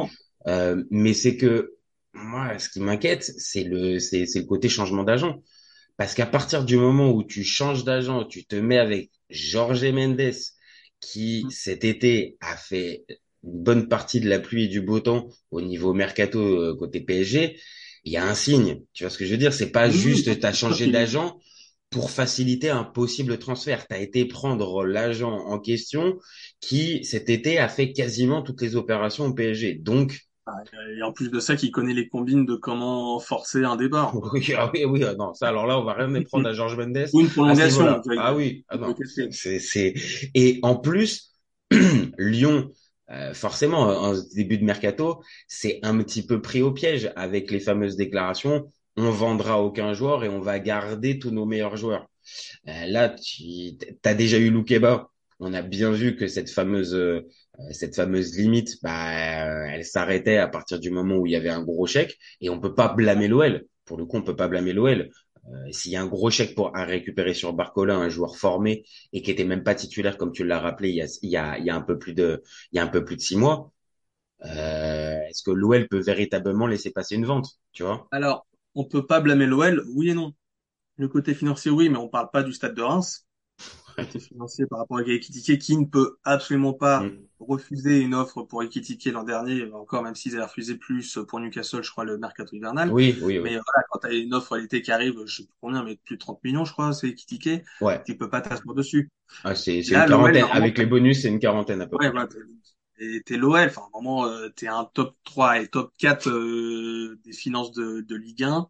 Euh, 0.48 0.84
mais 0.90 1.14
c'est 1.14 1.38
que 1.38 1.76
moi, 2.14 2.60
ce 2.60 2.68
qui 2.68 2.82
m'inquiète, 2.82 3.24
c'est 3.24 3.64
le 3.64 4.00
c'est 4.00 4.26
c'est 4.26 4.40
le 4.40 4.46
côté 4.46 4.68
changement 4.68 5.04
d'agent. 5.04 5.42
Parce 5.96 6.14
qu'à 6.14 6.26
partir 6.26 6.66
du 6.66 6.78
moment 6.78 7.12
où 7.12 7.24
tu 7.24 7.44
changes 7.44 7.84
d'agent, 7.84 8.26
tu 8.26 8.46
te 8.46 8.56
mets 8.56 8.80
avec 8.80 9.12
Jorge 9.30 9.86
Mendes, 9.86 10.34
qui 11.02 11.44
mmh. 11.46 11.50
cet 11.50 11.84
été 11.84 12.38
a 12.40 12.56
fait 12.56 13.06
une 13.44 13.64
bonne 13.64 13.88
partie 13.90 14.22
de 14.22 14.30
la 14.30 14.40
pluie 14.40 14.66
et 14.66 14.68
du 14.68 14.82
beau 14.82 15.00
temps 15.00 15.28
au 15.50 15.62
niveau 15.62 15.94
mercato 15.94 16.40
euh, 16.40 16.76
côté 16.78 17.02
PSG, 17.02 17.60
il 18.04 18.14
y 18.14 18.18
a 18.18 18.26
un 18.26 18.36
signe. 18.36 18.82
Tu 18.94 19.04
vois 19.04 19.10
ce 19.10 19.18
que 19.18 19.26
je 19.26 19.32
veux 19.32 19.38
dire? 19.38 19.54
C'est 19.54 19.72
pas 19.72 19.90
juste 19.90 20.40
tu 20.40 20.46
as 20.46 20.54
changé 20.54 20.88
d'agent 20.88 21.40
pour 21.90 22.10
faciliter 22.10 22.70
un 22.70 22.84
possible 22.84 23.38
transfert. 23.38 23.86
Tu 23.88 23.94
as 23.94 24.00
été 24.00 24.26
prendre 24.26 24.86
l'agent 24.86 25.34
en 25.34 25.60
question 25.60 26.18
qui, 26.62 27.04
cet 27.04 27.30
été, 27.30 27.58
a 27.58 27.68
fait 27.68 27.92
quasiment 27.92 28.42
toutes 28.42 28.62
les 28.62 28.76
opérations 28.76 29.26
au 29.26 29.34
PSG. 29.34 29.76
Donc, 29.76 30.20
et 30.96 31.04
en 31.04 31.12
plus 31.12 31.30
de 31.30 31.40
ça, 31.40 31.56
qui 31.56 31.72
connaît 31.72 31.94
les 31.94 32.08
combines 32.08 32.46
de 32.46 32.56
comment 32.56 33.20
forcer 33.20 33.64
un. 33.64 33.78
Oui, 34.34 34.54
ah 34.58 34.72
oui, 34.74 34.86
oui, 34.86 35.04
ah 35.04 35.16
non, 35.16 35.34
ça, 35.34 35.50
alors 35.50 35.68
là, 35.68 35.80
on 35.80 35.84
va 35.84 35.94
rien 35.94 36.22
prendre 36.24 36.48
à 36.48 36.54
Georges 36.54 36.78
Mendes. 36.78 37.08
Ou 37.14 37.22
une 37.22 37.30
prolongation. 37.30 38.02
Ah 38.18 38.36
oui, 38.36 38.66
ah 38.70 38.78
non. 38.78 38.96
C'est, 39.32 39.60
c'est, 39.60 39.94
et 40.34 40.60
en 40.64 40.76
plus, 40.76 41.32
Lyon, 42.18 42.72
euh, 43.12 43.34
forcément, 43.34 43.82
en 43.82 44.14
début 44.36 44.58
de 44.58 44.64
mercato, 44.64 45.22
c'est 45.48 45.80
un 45.84 45.98
petit 46.00 46.26
peu 46.26 46.42
pris 46.42 46.62
au 46.62 46.72
piège 46.72 47.12
avec 47.16 47.52
les 47.52 47.60
fameuses 47.60 47.96
déclarations 47.96 48.68
on 48.98 49.10
vendra 49.10 49.62
aucun 49.62 49.94
joueur 49.94 50.24
et 50.24 50.30
on 50.30 50.42
va 50.42 50.60
garder 50.60 51.20
tous 51.20 51.32
nos 51.32 51.46
meilleurs 51.46 51.78
joueurs. 51.78 52.10
Euh, 52.68 52.86
là, 52.88 53.10
tu 53.10 53.78
as 54.04 54.14
déjà 54.14 54.38
eu 54.38 54.50
Loukeba. 54.50 55.10
On 55.40 55.54
a 55.54 55.62
bien 55.62 55.92
vu 55.92 56.16
que 56.16 56.28
cette 56.28 56.50
fameuse 56.50 56.94
euh, 56.94 57.28
cette 57.72 57.96
fameuse 57.96 58.38
limite, 58.38 58.82
bah, 58.82 59.46
euh, 59.48 59.68
elle 59.72 59.86
s'arrêtait 59.86 60.38
à 60.38 60.48
partir 60.48 60.80
du 60.80 60.90
moment 60.90 61.18
où 61.18 61.26
il 61.26 61.34
y 61.34 61.36
avait 61.36 61.50
un 61.50 61.64
gros 61.64 61.86
chèque 61.86 62.18
et 62.40 62.50
on 62.50 62.60
peut 62.60 62.74
pas 62.74 62.90
blâmer 62.90 63.28
l'OL. 63.28 63.66
Pour 63.86 63.98
le 63.98 64.06
coup, 64.06 64.18
on 64.18 64.24
peut 64.24 64.36
pas 64.36 64.48
blâmer 64.48 64.74
l'OL. 64.74 65.10
S'il 65.72 65.92
y 65.92 65.96
a 65.96 66.02
un 66.02 66.08
gros 66.08 66.30
chèque 66.30 66.54
pour 66.56 66.76
à 66.78 66.86
récupérer 66.86 67.34
sur 67.34 67.52
Barcola, 67.54 67.96
un 67.96 68.10
joueur 68.10 68.38
formé 68.38 68.86
et 69.12 69.22
qui 69.22 69.32
était 69.32 69.44
même 69.44 69.64
pas 69.64 69.74
titulaire 69.74 70.18
comme 70.18 70.32
tu 70.32 70.46
l'as 70.46 70.60
rappelé 70.60 70.90
il 70.90 71.30
y 71.30 71.36
a 71.38 71.76
un 71.76 71.82
peu 71.82 71.98
plus 71.98 72.14
de 72.14 72.44
il 72.72 72.78
y 72.78 72.80
a 72.80 72.84
un 72.84 72.88
peu 72.88 73.04
plus 73.04 73.16
de 73.16 73.22
six 73.22 73.36
mois, 73.38 73.72
est-ce 74.44 75.44
que 75.44 75.52
l'OL 75.52 75.88
peut 75.88 76.00
véritablement 76.00 76.68
laisser 76.68 76.92
passer 76.92 77.16
une 77.16 77.26
vente, 77.26 77.60
tu 77.74 77.84
vois? 77.84 78.08
Alors 78.12 78.46
on 78.76 78.86
peut 78.86 79.06
pas 79.06 79.20
blâmer 79.20 79.46
l'OL, 79.48 79.84
oui 79.96 80.10
et 80.12 80.14
non. 80.14 80.34
Le 80.98 81.08
côté 81.08 81.34
financier, 81.34 81.72
oui, 81.72 81.90
mais 81.90 81.98
on 81.98 82.08
parle 82.10 82.30
pas 82.32 82.44
du 82.44 82.54
stade 82.54 82.76
de 82.76 82.82
Reims. 82.82 83.26
Le 83.98 84.06
côté 84.06 84.20
financier 84.20 84.66
par 84.66 84.80
rapport 84.80 85.00
à 85.00 85.04
Ekitike, 85.04 85.60
qui 85.60 85.78
ne 85.78 85.86
peut 85.86 86.18
absolument 86.24 86.74
pas 86.74 87.02
mm. 87.02 87.18
refuser 87.40 88.00
une 88.00 88.14
offre 88.14 88.44
pour 88.44 88.64
Ekitike 88.64 89.06
l'an 89.06 89.24
dernier, 89.24 89.72
encore 89.74 90.04
même 90.04 90.16
s'ils 90.16 90.36
avaient 90.36 90.46
refusé 90.46 90.76
plus 90.76 91.20
pour 91.28 91.40
Newcastle, 91.40 91.84
je 91.84 91.92
crois, 91.92 92.06
le 92.06 92.18
mercato 92.18 92.56
hivernal. 92.56 92.92
Oui, 92.92 93.18
oui, 93.22 93.38
oui. 93.38 93.40
Mais 93.40 93.52
voilà, 93.52 93.86
quand 93.90 94.00
tu 94.00 94.08
as 94.08 94.14
une 94.14 94.34
offre 94.34 94.54
à 94.54 94.60
l'été 94.60 94.82
qui 94.82 94.92
arrive, 94.92 95.16
je 95.26 95.44
sais 95.44 95.48
combien, 95.62 95.84
mais 95.84 95.98
plus 96.04 96.16
de 96.16 96.22
30 96.22 96.44
millions, 96.44 96.66
je 96.66 96.74
crois, 96.74 96.94
c'est 96.94 97.10
Ekitike. 97.10 97.64
Ouais. 97.82 98.02
Tu 98.06 98.18
peux 98.18 98.30
pas 98.30 98.42
t'asseoir 98.42 98.76
dessus. 98.76 99.10
Ah, 99.44 99.56
c'est 99.56 99.80
une 99.80 100.06
quarantaine. 100.06 100.46
Avec 100.52 100.78
les 100.78 100.86
bonus, 100.86 101.22
c'est 101.22 101.30
une 101.30 101.40
quarantaine 101.40 101.82
à 101.82 101.88
peu 101.88 101.98
près. 101.98 102.12
Ouais, 102.12 102.26
et 103.02 103.22
t'es 103.24 103.36
l'OL, 103.36 103.68
enfin 103.68 103.82
vraiment 103.94 104.26
euh, 104.28 104.50
t'es 104.50 104.68
un 104.68 104.86
top 104.94 105.18
3 105.24 105.62
et 105.62 105.68
top 105.68 105.92
4 105.98 106.30
euh, 106.30 107.20
des 107.26 107.34
finances 107.34 107.72
de, 107.72 108.02
de 108.02 108.16
Ligue 108.16 108.44
1. 108.44 108.70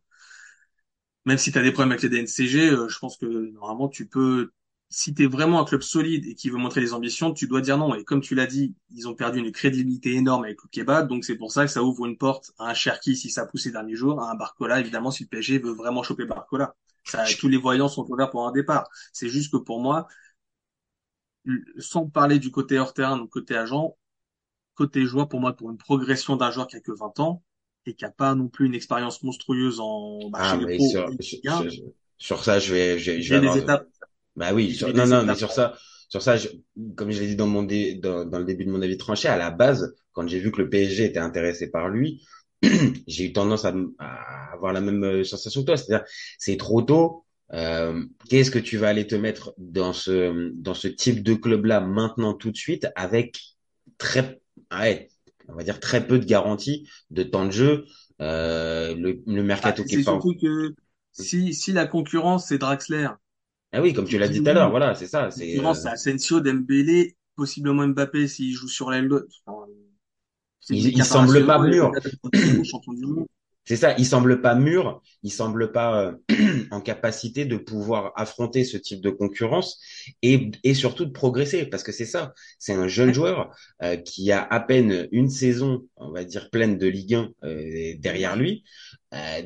Même 1.25 1.37
si 1.37 1.51
t'as 1.51 1.61
des 1.61 1.71
problèmes 1.71 1.91
avec 1.91 2.01
les 2.03 2.09
DNCG, 2.09 2.69
euh, 2.69 2.87
je 2.87 2.97
pense 2.97 3.17
que 3.17 3.25
normalement 3.25 3.89
tu 3.89 4.07
peux, 4.07 4.53
si 4.91 5.13
t'es 5.13 5.25
vraiment 5.25 5.61
un 5.61 5.65
club 5.65 5.81
solide 5.81 6.25
et 6.27 6.35
qui 6.35 6.49
veut 6.49 6.57
montrer 6.57 6.81
des 6.81 6.93
ambitions, 6.93 7.33
tu 7.33 7.47
dois 7.47 7.61
dire 7.61 7.77
non. 7.77 7.95
Et 7.95 8.03
comme 8.03 8.19
tu 8.19 8.35
l'as 8.35 8.45
dit, 8.45 8.75
ils 8.93 9.07
ont 9.07 9.15
perdu 9.15 9.39
une 9.39 9.51
crédibilité 9.51 10.13
énorme 10.13 10.43
avec 10.43 10.57
le 10.61 10.69
Kebab, 10.69 11.07
donc 11.07 11.23
c'est 11.23 11.37
pour 11.37 11.51
ça 11.51 11.65
que 11.65 11.71
ça 11.71 11.81
ouvre 11.81 12.05
une 12.05 12.17
porte 12.17 12.51
à 12.59 12.69
un 12.69 12.73
Cherki 12.73 13.15
si 13.15 13.29
ça 13.29 13.45
pousse 13.45 13.63
ces 13.63 13.71
derniers 13.71 13.95
jours, 13.95 14.21
à 14.21 14.29
un 14.29 14.35
Barcola 14.35 14.81
évidemment 14.81 15.09
si 15.09 15.23
le 15.23 15.29
PSG 15.29 15.59
veut 15.59 15.71
vraiment 15.71 16.03
choper 16.03 16.25
Barcola. 16.25 16.75
Ça, 17.05 17.23
tous 17.39 17.47
les 17.47 17.57
voyants 17.57 17.87
sont 17.87 18.05
ouverts 18.11 18.29
pour 18.29 18.47
un 18.47 18.51
départ. 18.51 18.87
C'est 19.13 19.29
juste 19.29 19.51
que 19.51 19.57
pour 19.57 19.81
moi, 19.81 20.07
sans 21.79 22.07
parler 22.07 22.37
du 22.37 22.51
côté 22.51 22.77
hors 22.77 22.93
terrain, 22.93 23.17
du 23.17 23.27
côté 23.27 23.55
agent, 23.55 23.97
côté 24.75 25.05
joueur, 25.05 25.29
pour 25.29 25.39
moi, 25.39 25.53
pour 25.53 25.71
une 25.71 25.77
progression 25.77 26.35
d'un 26.35 26.51
joueur 26.51 26.67
qui 26.67 26.75
a 26.75 26.79
que 26.81 26.91
20 26.91 27.19
ans 27.21 27.43
et 27.85 27.95
qui 27.95 28.05
a 28.05 28.11
pas 28.11 28.35
non 28.35 28.49
plus 28.49 28.67
une 28.67 28.75
expérience 28.75 29.23
monstrueuse 29.23 29.79
en 29.79 30.29
bah, 30.29 30.39
Ah, 30.41 30.57
mais 30.57 30.75
pros, 30.75 30.89
sur, 32.17 32.43
ça, 32.43 32.59
je 32.59 32.73
vais, 32.73 32.99
je, 32.99 33.19
je 33.19 33.33
vais 33.33 33.41
des 33.41 33.57
étapes. 33.57 33.87
Bah 34.41 34.53
oui, 34.53 34.73
sur- 34.73 34.93
non, 34.93 35.07
non, 35.07 35.23
mais 35.25 35.35
sur 35.35 35.51
ça, 35.51 35.77
sur 36.09 36.21
ça, 36.21 36.37
je- 36.37 36.49
comme 36.95 37.11
je 37.11 37.21
l'ai 37.21 37.27
dit 37.27 37.35
dans 37.35 37.47
mon 37.47 37.63
dé- 37.63 37.95
dans, 37.95 38.25
dans 38.25 38.39
le 38.39 38.45
début 38.45 38.65
de 38.65 38.71
mon 38.71 38.81
avis 38.81 38.97
tranché, 38.97 39.27
à 39.27 39.37
la 39.37 39.51
base, 39.51 39.95
quand 40.13 40.27
j'ai 40.27 40.39
vu 40.39 40.51
que 40.51 40.61
le 40.61 40.69
PSG 40.69 41.05
était 41.05 41.19
intéressé 41.19 41.69
par 41.71 41.89
lui, 41.89 42.23
j'ai 43.07 43.25
eu 43.25 43.33
tendance 43.33 43.65
à, 43.65 43.73
avoir 44.53 44.73
la 44.73 44.81
même 44.81 45.03
euh, 45.03 45.23
sensation 45.23 45.61
que 45.61 45.67
toi, 45.67 45.77
c'est-à-dire 45.77 46.05
c'est 46.39 46.57
trop 46.57 46.81
tôt. 46.81 47.25
Euh, 47.53 48.05
qu'est-ce 48.29 48.51
que 48.51 48.59
tu 48.59 48.77
vas 48.77 48.89
aller 48.89 49.07
te 49.07 49.15
mettre 49.15 49.53
dans 49.57 49.93
ce 49.93 50.51
dans 50.55 50.73
ce 50.73 50.87
type 50.87 51.21
de 51.23 51.33
club-là 51.33 51.81
maintenant 51.81 52.33
tout 52.33 52.49
de 52.51 52.57
suite 52.57 52.87
avec 52.95 53.41
très 53.97 54.41
ouais, 54.71 55.09
on 55.49 55.53
va 55.55 55.63
dire 55.63 55.79
très 55.81 56.05
peu 56.07 56.19
de 56.19 56.25
garantie 56.25 56.89
de 57.09 57.23
temps 57.23 57.45
de 57.45 57.51
jeu, 57.51 57.85
euh, 58.21 58.95
le, 58.95 59.21
le 59.27 59.43
Ah, 59.61 59.73
mercato 59.73 59.83
qui 59.85 59.95
c'est 59.95 60.01
est 60.01 60.03
pas 60.03 60.19
surtout 60.19 60.35
que 60.39 60.75
si, 61.11 61.53
si 61.53 61.71
la 61.71 61.85
concurrence, 61.87 62.47
c'est 62.47 62.57
Draxler, 62.57 63.09
ah 63.71 63.81
oui, 63.81 63.93
comme 63.93 64.05
tu 64.05 64.17
l'as 64.17 64.27
dit 64.27 64.41
tout 64.41 64.49
à 64.49 64.53
l'heure, 64.53 64.69
voilà, 64.69 64.95
c'est 64.95 65.07
ça, 65.07 65.31
c'est 65.31 65.59
euh, 65.59 65.69
Asensio, 65.69 66.41
Dembélé, 66.41 67.15
possiblement 67.35 67.87
Mbappé 67.87 68.27
s'il 68.27 68.53
joue 68.53 68.67
sur 68.67 68.91
l'aile. 68.91 69.09
Enfin, 69.45 69.65
il, 70.69 70.87
il 70.87 71.05
semble 71.05 71.45
pas 71.45 71.59
mûr. 71.59 71.91
C'est 73.63 73.75
ça, 73.77 73.95
il 73.97 74.05
semble 74.05 74.41
pas 74.41 74.55
mûr, 74.55 75.01
il 75.21 75.31
semble 75.31 75.71
pas 75.71 76.01
euh, 76.01 76.13
en 76.71 76.81
capacité 76.81 77.45
de 77.45 77.57
pouvoir 77.57 78.11
affronter 78.15 78.63
ce 78.63 78.75
type 78.75 79.01
de 79.01 79.11
concurrence 79.11 79.79
et, 80.23 80.51
et 80.63 80.73
surtout 80.73 81.05
de 81.05 81.11
progresser, 81.11 81.65
parce 81.65 81.83
que 81.83 81.91
c'est 81.91 82.05
ça, 82.05 82.33
c'est 82.57 82.73
un 82.73 82.87
jeune 82.87 83.13
joueur 83.13 83.55
euh, 83.83 83.97
qui 83.97 84.31
a 84.31 84.41
à 84.43 84.59
peine 84.59 85.07
une 85.11 85.29
saison, 85.29 85.87
on 85.95 86.11
va 86.11 86.25
dire 86.25 86.49
pleine 86.49 86.77
de 86.77 86.87
Ligue 86.87 87.13
1 87.15 87.29
euh, 87.43 87.93
derrière 87.99 88.35
lui. 88.35 88.63
Euh, 89.13 89.43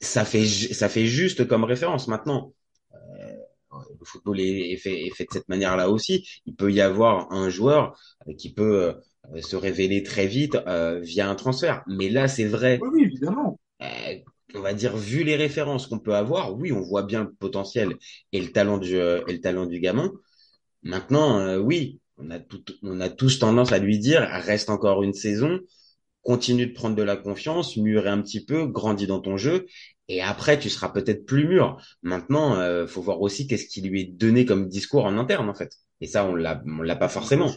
ça 0.00 0.24
fait 0.24 0.44
ça 0.44 0.88
fait 0.88 1.06
juste 1.06 1.46
comme 1.46 1.64
référence 1.64 2.08
maintenant. 2.08 2.52
Le 3.98 4.04
football 4.04 4.40
est, 4.40 4.76
fait, 4.76 5.06
est 5.06 5.14
fait 5.14 5.24
de 5.24 5.32
cette 5.32 5.48
manière-là 5.48 5.90
aussi. 5.90 6.26
Il 6.46 6.54
peut 6.54 6.72
y 6.72 6.80
avoir 6.80 7.32
un 7.32 7.48
joueur 7.48 7.98
euh, 8.28 8.34
qui 8.34 8.52
peut 8.52 8.94
euh, 9.34 9.40
se 9.40 9.56
révéler 9.56 10.02
très 10.02 10.26
vite 10.26 10.56
euh, 10.66 11.00
via 11.00 11.28
un 11.28 11.34
transfert. 11.34 11.82
Mais 11.86 12.08
là, 12.08 12.28
c'est 12.28 12.44
vrai 12.44 12.78
Oui, 12.82 13.04
évidemment. 13.04 13.58
on 14.54 14.60
va 14.60 14.74
dire, 14.74 14.96
vu 14.96 15.24
les 15.24 15.36
références 15.36 15.86
qu'on 15.86 15.98
peut 15.98 16.14
avoir, 16.14 16.56
oui, 16.56 16.72
on 16.72 16.80
voit 16.80 17.02
bien 17.02 17.24
le 17.24 17.32
potentiel 17.32 17.94
et 18.32 18.40
le 18.40 18.52
talent 18.52 18.78
du, 18.78 18.96
et 18.96 19.32
le 19.32 19.40
talent 19.40 19.66
du 19.66 19.80
gamin. 19.80 20.12
Maintenant, 20.82 21.56
oui, 21.56 22.00
on 22.18 22.30
a 22.30 22.38
tout, 22.38 22.62
on 22.82 23.00
a 23.00 23.08
tous 23.08 23.38
tendance 23.38 23.72
à 23.72 23.78
lui 23.78 23.98
dire, 23.98 24.20
reste 24.20 24.70
encore 24.70 25.02
une 25.02 25.14
saison, 25.14 25.58
continue 26.24 26.66
de 26.66 26.72
prendre 26.72 26.96
de 26.96 27.02
la 27.02 27.16
confiance, 27.16 27.76
mûrer 27.76 28.08
un 28.08 28.20
petit 28.22 28.44
peu, 28.44 28.66
grandis 28.66 29.06
dans 29.06 29.20
ton 29.20 29.36
jeu, 29.36 29.66
et 30.08 30.22
après, 30.22 30.58
tu 30.58 30.68
seras 30.68 30.90
peut-être 30.90 31.24
plus 31.24 31.46
mûr. 31.46 31.80
Maintenant, 32.02 32.56
euh, 32.56 32.86
faut 32.86 33.00
voir 33.00 33.20
aussi 33.22 33.46
qu'est-ce 33.46 33.66
qui 33.66 33.80
lui 33.80 34.02
est 34.02 34.12
donné 34.12 34.44
comme 34.44 34.68
discours 34.68 35.06
en 35.06 35.16
interne, 35.16 35.48
en 35.48 35.54
fait. 35.54 35.72
Et 36.00 36.06
ça, 36.06 36.26
on 36.26 36.34
l'a, 36.34 36.62
on 36.66 36.82
l'a 36.82 36.96
pas 36.96 37.08
forcément. 37.08 37.50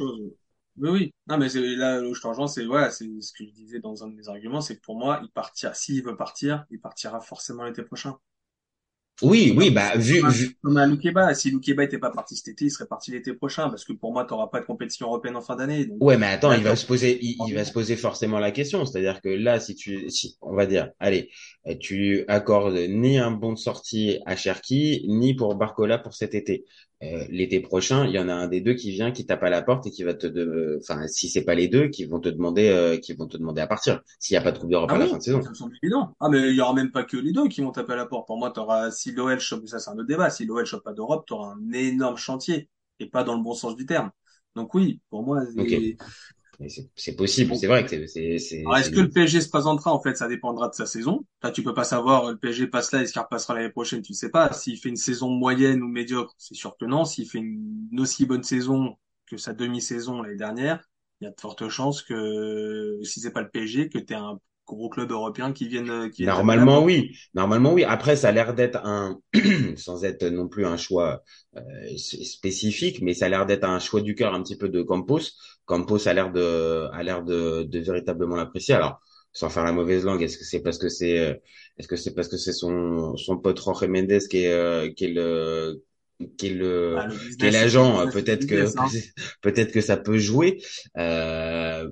Oui, 0.77 0.89
oui. 0.89 1.13
Non, 1.27 1.37
mais 1.37 1.49
c'est 1.49 1.61
là 1.61 2.01
où 2.01 2.13
je 2.13 2.21
te 2.21 2.27
rejoins, 2.27 2.47
c'est 2.47 2.65
voilà, 2.65 2.91
c'est 2.91 3.09
ce 3.19 3.33
que 3.33 3.43
je 3.43 3.51
disais 3.51 3.79
dans 3.79 4.03
un 4.03 4.07
de 4.09 4.13
mes 4.13 4.29
arguments, 4.29 4.61
c'est 4.61 4.75
que 4.75 4.81
pour 4.81 4.95
moi, 4.95 5.19
il 5.23 5.29
partira, 5.31 5.73
s'il 5.73 6.03
veut 6.03 6.15
partir, 6.15 6.65
il 6.69 6.79
partira 6.79 7.19
forcément 7.19 7.63
l'été 7.63 7.81
prochain. 7.81 8.17
Oui, 9.21 9.53
oui, 9.57 9.71
bah, 9.71 9.95
vu, 9.95 10.21
comme 10.61 10.77
un, 10.77 10.85
vu, 10.85 10.91
Loukeba. 10.91 11.33
Si 11.33 11.49
Loukeba 11.49 11.83
était 11.83 11.97
pas 11.97 12.11
parti 12.11 12.35
cet 12.35 12.49
été, 12.49 12.65
il 12.65 12.69
serait 12.69 12.85
parti 12.85 13.11
l'été 13.11 13.33
prochain, 13.33 13.69
parce 13.69 13.83
que 13.83 13.93
pour 13.93 14.13
moi, 14.13 14.25
t'auras 14.25 14.47
pas 14.47 14.59
de 14.59 14.65
compétition 14.65 15.07
européenne 15.07 15.35
en 15.35 15.41
fin 15.41 15.55
d'année. 15.55 15.89
Ouais, 15.99 16.17
mais 16.17 16.27
attends, 16.27 16.53
il 16.53 16.63
va 16.63 16.75
se 16.75 16.85
poser, 16.85 17.17
il, 17.21 17.35
il 17.47 17.55
va 17.55 17.65
se 17.65 17.71
poser 17.71 17.95
forcément 17.95 18.39
la 18.39 18.51
question. 18.51 18.85
C'est-à-dire 18.85 19.21
que 19.21 19.29
là, 19.29 19.59
si 19.59 19.75
tu, 19.75 20.09
si, 20.09 20.37
on 20.41 20.53
va 20.53 20.65
dire, 20.65 20.91
allez, 20.99 21.31
tu 21.79 22.25
accordes 22.27 22.77
ni 22.89 23.17
un 23.17 23.31
bon 23.31 23.53
de 23.53 23.57
sortie 23.57 24.19
à 24.25 24.35
Cherki, 24.35 25.05
ni 25.07 25.33
pour 25.33 25.55
Barcola 25.55 25.97
pour 25.97 26.13
cet 26.13 26.35
été. 26.35 26.65
Euh, 27.03 27.25
l'été 27.29 27.59
prochain, 27.59 28.05
il 28.05 28.11
y 28.11 28.19
en 28.19 28.27
a 28.27 28.33
un 28.33 28.47
des 28.47 28.59
deux 28.59 28.73
qui 28.73 28.89
vient, 28.91 29.11
qui 29.11 29.25
tape 29.25 29.43
à 29.43 29.51
la 29.51 29.61
porte 29.61 29.85
et 29.85 29.91
qui 29.91 30.03
va 30.03 30.15
te, 30.15 30.25
de, 30.25 30.79
enfin, 30.81 31.07
si 31.07 31.29
c'est 31.29 31.43
pas 31.43 31.53
les 31.53 31.67
deux, 31.67 31.89
qui 31.89 32.05
vont 32.05 32.19
te 32.19 32.29
demander, 32.29 32.69
euh, 32.69 32.97
qui 32.97 33.13
vont 33.13 33.27
te 33.27 33.37
demander 33.37 33.61
à 33.61 33.67
partir. 33.67 34.01
S'il 34.19 34.33
n'y 34.33 34.39
a 34.39 34.41
pas 34.41 34.51
de 34.51 34.57
Coupe 34.57 34.71
d'Europe 34.71 34.89
Ah 34.91 34.95
à 34.95 34.99
la 34.99 35.07
fin 35.07 35.17
de 35.17 35.21
saison. 35.21 35.41
Ah, 36.19 36.29
mais 36.29 36.49
il 36.49 36.55
y 36.55 36.61
aura 36.61 36.73
même 36.73 36.91
pas 36.91 37.03
que 37.03 37.17
les 37.17 37.31
deux 37.31 37.47
qui 37.49 37.61
vont 37.61 37.71
taper 37.71 37.93
à 37.93 37.97
la 37.97 38.05
porte. 38.07 38.25
Pour 38.25 38.39
moi, 38.39 38.49
t'auras, 38.49 38.89
si 38.89 39.11
l'OL 39.11 39.39
chope, 39.39 39.67
ça 39.67 39.77
c'est 39.77 39.91
un 39.91 39.93
autre 39.93 40.07
débat, 40.07 40.31
si 40.31 40.45
l'OL 40.45 40.65
chope 40.65 40.83
pas 40.83 40.93
d'Europe, 40.93 41.25
t'auras 41.27 41.53
un 41.53 41.71
énorme 41.71 42.17
chantier, 42.17 42.67
et 42.99 43.05
pas 43.05 43.23
dans 43.23 43.35
le 43.35 43.43
bon 43.43 43.53
sens 43.53 43.75
du 43.75 43.85
terme. 43.85 44.09
Donc 44.55 44.73
oui, 44.73 44.99
pour 45.11 45.21
moi. 45.23 45.43
C'est- 46.95 47.15
possible. 47.15 47.55
C'est 47.55 47.67
vrai 47.67 47.85
que 47.85 48.05
c'est, 48.07 48.37
c'est, 48.39 48.63
Alors, 48.65 48.79
est-ce 48.79 48.89
que 48.91 48.99
le 48.99 49.09
PSG 49.09 49.41
se 49.41 49.49
présentera? 49.49 49.93
En 49.93 50.01
fait, 50.01 50.15
ça 50.15 50.27
dépendra 50.27 50.67
de 50.69 50.73
sa 50.73 50.85
saison. 50.85 51.25
Là, 51.41 51.51
tu 51.51 51.63
peux 51.63 51.73
pas 51.73 51.83
savoir, 51.85 52.31
le 52.31 52.37
PSG 52.37 52.67
passe 52.67 52.91
là, 52.91 53.01
est-ce 53.01 53.13
qu'il 53.13 53.21
repassera 53.21 53.53
l'année 53.55 53.69
prochaine? 53.69 54.01
Tu 54.01 54.13
sais 54.13 54.29
pas. 54.29 54.51
S'il 54.53 54.77
fait 54.77 54.89
une 54.89 54.95
saison 54.97 55.29
moyenne 55.29 55.81
ou 55.81 55.87
médiocre, 55.87 56.33
c'est 56.37 56.53
sûr 56.55 56.75
que 56.77 56.85
non. 56.85 57.05
S'il 57.05 57.27
fait 57.29 57.37
une, 57.39 57.87
une 57.91 57.99
aussi 58.01 58.25
bonne 58.25 58.43
saison 58.43 58.97
que 59.25 59.37
sa 59.37 59.53
demi-saison 59.53 60.21
l'année 60.21 60.35
dernière, 60.35 60.83
il 61.21 61.25
y 61.25 61.27
a 61.27 61.31
de 61.31 61.39
fortes 61.39 61.67
chances 61.69 62.01
que, 62.03 62.99
si 63.03 63.19
c'est 63.21 63.31
pas 63.31 63.41
le 63.41 63.49
PSG, 63.49 63.89
que 63.89 63.97
t'aies 63.99 64.15
un 64.15 64.39
gros 64.67 64.89
club 64.89 65.11
européen 65.11 65.53
qui 65.53 65.67
vienne, 65.67 66.09
qui 66.11 66.23
vienne 66.23 66.35
taper 66.35 66.53
à 66.53 66.55
la 66.55 66.65
Normalement, 66.65 66.83
oui. 66.83 67.15
Normalement, 67.33 67.73
oui. 67.73 67.83
Après, 67.83 68.15
ça 68.15 68.29
a 68.29 68.31
l'air 68.31 68.53
d'être 68.53 68.77
un, 68.83 69.19
sans 69.77 70.03
être 70.03 70.25
non 70.25 70.47
plus 70.47 70.65
un 70.65 70.77
choix 70.77 71.23
euh, 71.55 71.61
spécifique, 71.97 73.01
mais 73.01 73.13
ça 73.13 73.25
a 73.25 73.29
l'air 73.29 73.45
d'être 73.45 73.63
un 73.63 73.79
choix 73.79 74.01
du 74.01 74.15
cœur 74.15 74.33
un 74.33 74.43
petit 74.43 74.57
peu 74.57 74.69
de 74.69 74.81
Campos. 74.83 75.21
Campos 75.65 76.07
a 76.07 76.13
l'air 76.13 76.31
de, 76.31 76.87
a 76.93 77.03
l'air 77.03 77.23
de, 77.23 77.63
de 77.63 77.79
véritablement 77.79 78.35
l'apprécier. 78.35 78.75
Alors, 78.75 78.99
sans 79.33 79.49
faire 79.49 79.63
la 79.63 79.71
mauvaise 79.71 80.03
langue, 80.03 80.21
est-ce 80.23 80.37
que 80.37 80.45
c'est 80.45 80.61
parce 80.61 80.77
que 80.77 80.89
c'est, 80.89 81.19
euh, 81.19 81.33
est-ce 81.77 81.87
que 81.87 81.95
c'est 81.95 82.13
parce 82.13 82.27
que 82.27 82.37
c'est 82.37 82.53
son, 82.53 83.15
son 83.17 83.37
pote 83.37 83.61
Jorge 83.61 83.85
Mendes 83.87 84.19
qui 84.29 84.43
est, 84.43 84.51
euh, 84.51 84.91
qui 84.91 85.05
est 85.05 85.13
le, 85.13 85.83
qui 86.37 86.47
est 86.47 86.53
le, 86.53 87.03
Bah, 87.03 87.07
qui 87.37 87.47
est 87.47 87.51
l'agent, 87.51 88.07
c'est 88.09 88.09
peut-être 88.09 88.45
que 88.47 88.65
hein. 88.77 88.89
peut-être 89.41 89.71
que 89.71 89.81
ça 89.81 89.97
peut 89.97 90.17
jouer. 90.17 90.61
Euh, 90.97 91.89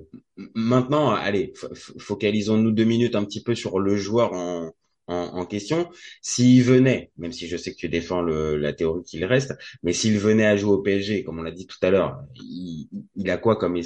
maintenant, 0.54 1.10
allez, 1.10 1.52
fo- 1.56 1.72
fo- 1.74 1.98
focalisons-nous 2.00 2.72
deux 2.72 2.84
minutes 2.84 3.14
un 3.16 3.24
petit 3.24 3.42
peu 3.42 3.54
sur 3.54 3.78
le 3.78 3.96
joueur 3.96 4.32
en, 4.32 4.72
en, 5.06 5.14
en 5.14 5.46
question. 5.46 5.88
S'il 6.22 6.62
venait, 6.64 7.10
même 7.18 7.32
si 7.32 7.46
je 7.48 7.56
sais 7.56 7.72
que 7.72 7.78
tu 7.78 7.88
défends 7.88 8.22
le, 8.22 8.56
la 8.56 8.72
théorie 8.72 9.04
qu'il 9.04 9.24
reste, 9.24 9.54
mais 9.82 9.92
s'il 9.92 10.18
venait 10.18 10.46
à 10.46 10.56
jouer 10.56 10.72
au 10.72 10.78
PSG, 10.82 11.24
comme 11.24 11.38
on 11.38 11.42
l'a 11.42 11.52
dit 11.52 11.66
tout 11.66 11.78
à 11.82 11.90
l'heure, 11.90 12.18
il, 12.36 12.88
il 13.16 13.30
a 13.30 13.38
quoi 13.38 13.56
comme 13.56 13.76
es- 13.76 13.82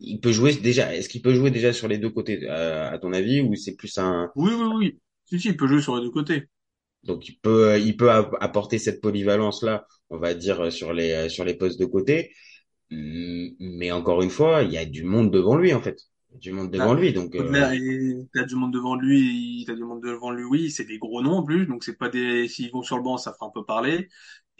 il 0.00 0.20
peut 0.20 0.32
jouer 0.32 0.54
déjà. 0.54 0.94
Est-ce 0.94 1.08
qu'il 1.08 1.22
peut 1.22 1.34
jouer 1.34 1.50
déjà 1.50 1.72
sur 1.72 1.88
les 1.88 1.98
deux 1.98 2.10
côtés, 2.10 2.40
euh, 2.48 2.90
à 2.90 2.98
ton 2.98 3.12
avis, 3.12 3.40
ou 3.42 3.54
c'est 3.56 3.76
plus 3.76 3.98
un 3.98 4.32
Oui, 4.34 4.52
oui, 4.54 4.64
oui. 4.76 4.98
Si, 5.26 5.38
si, 5.40 5.48
il 5.48 5.56
peut 5.56 5.66
jouer 5.68 5.80
sur 5.82 5.96
les 5.96 6.02
deux 6.02 6.10
côtés. 6.10 6.48
Donc 7.04 7.28
il 7.28 7.38
peut 7.40 7.78
il 7.80 7.96
peut 7.96 8.10
app- 8.10 8.36
apporter 8.40 8.78
cette 8.78 9.00
polyvalence 9.00 9.62
là, 9.62 9.86
on 10.10 10.18
va 10.18 10.34
dire 10.34 10.72
sur 10.72 10.92
les 10.92 11.28
sur 11.28 11.44
les 11.44 11.54
postes 11.54 11.80
de 11.80 11.86
côté. 11.86 12.32
Mais 12.90 13.92
encore 13.92 14.22
une 14.22 14.30
fois, 14.30 14.62
il 14.62 14.72
y 14.72 14.78
a 14.78 14.84
du 14.84 15.04
monde 15.04 15.30
devant 15.32 15.56
lui 15.56 15.74
en 15.74 15.82
fait. 15.82 15.98
Il 16.30 16.34
y 16.34 16.36
a 16.36 16.40
du 16.40 16.52
monde 16.52 16.70
devant 16.70 16.94
Là, 16.94 16.94
lui, 16.94 17.12
donc 17.12 17.34
euh, 17.36 17.70
t'as 18.34 18.44
du 18.44 18.54
monde 18.56 18.72
devant 18.72 18.94
lui, 18.96 19.64
t'as 19.66 19.74
du 19.74 19.84
monde 19.84 20.02
devant 20.02 20.30
lui, 20.30 20.44
oui, 20.44 20.70
c'est 20.70 20.84
des 20.84 20.98
gros 20.98 21.22
noms 21.22 21.38
en 21.38 21.42
plus, 21.44 21.66
donc 21.66 21.84
c'est 21.84 21.96
pas 21.96 22.08
des, 22.08 22.48
s'ils 22.48 22.70
vont 22.72 22.82
sur 22.82 22.96
le 22.96 23.02
banc, 23.02 23.18
ça 23.18 23.32
fera 23.32 23.46
un 23.46 23.50
peu 23.50 23.64
parler, 23.64 24.08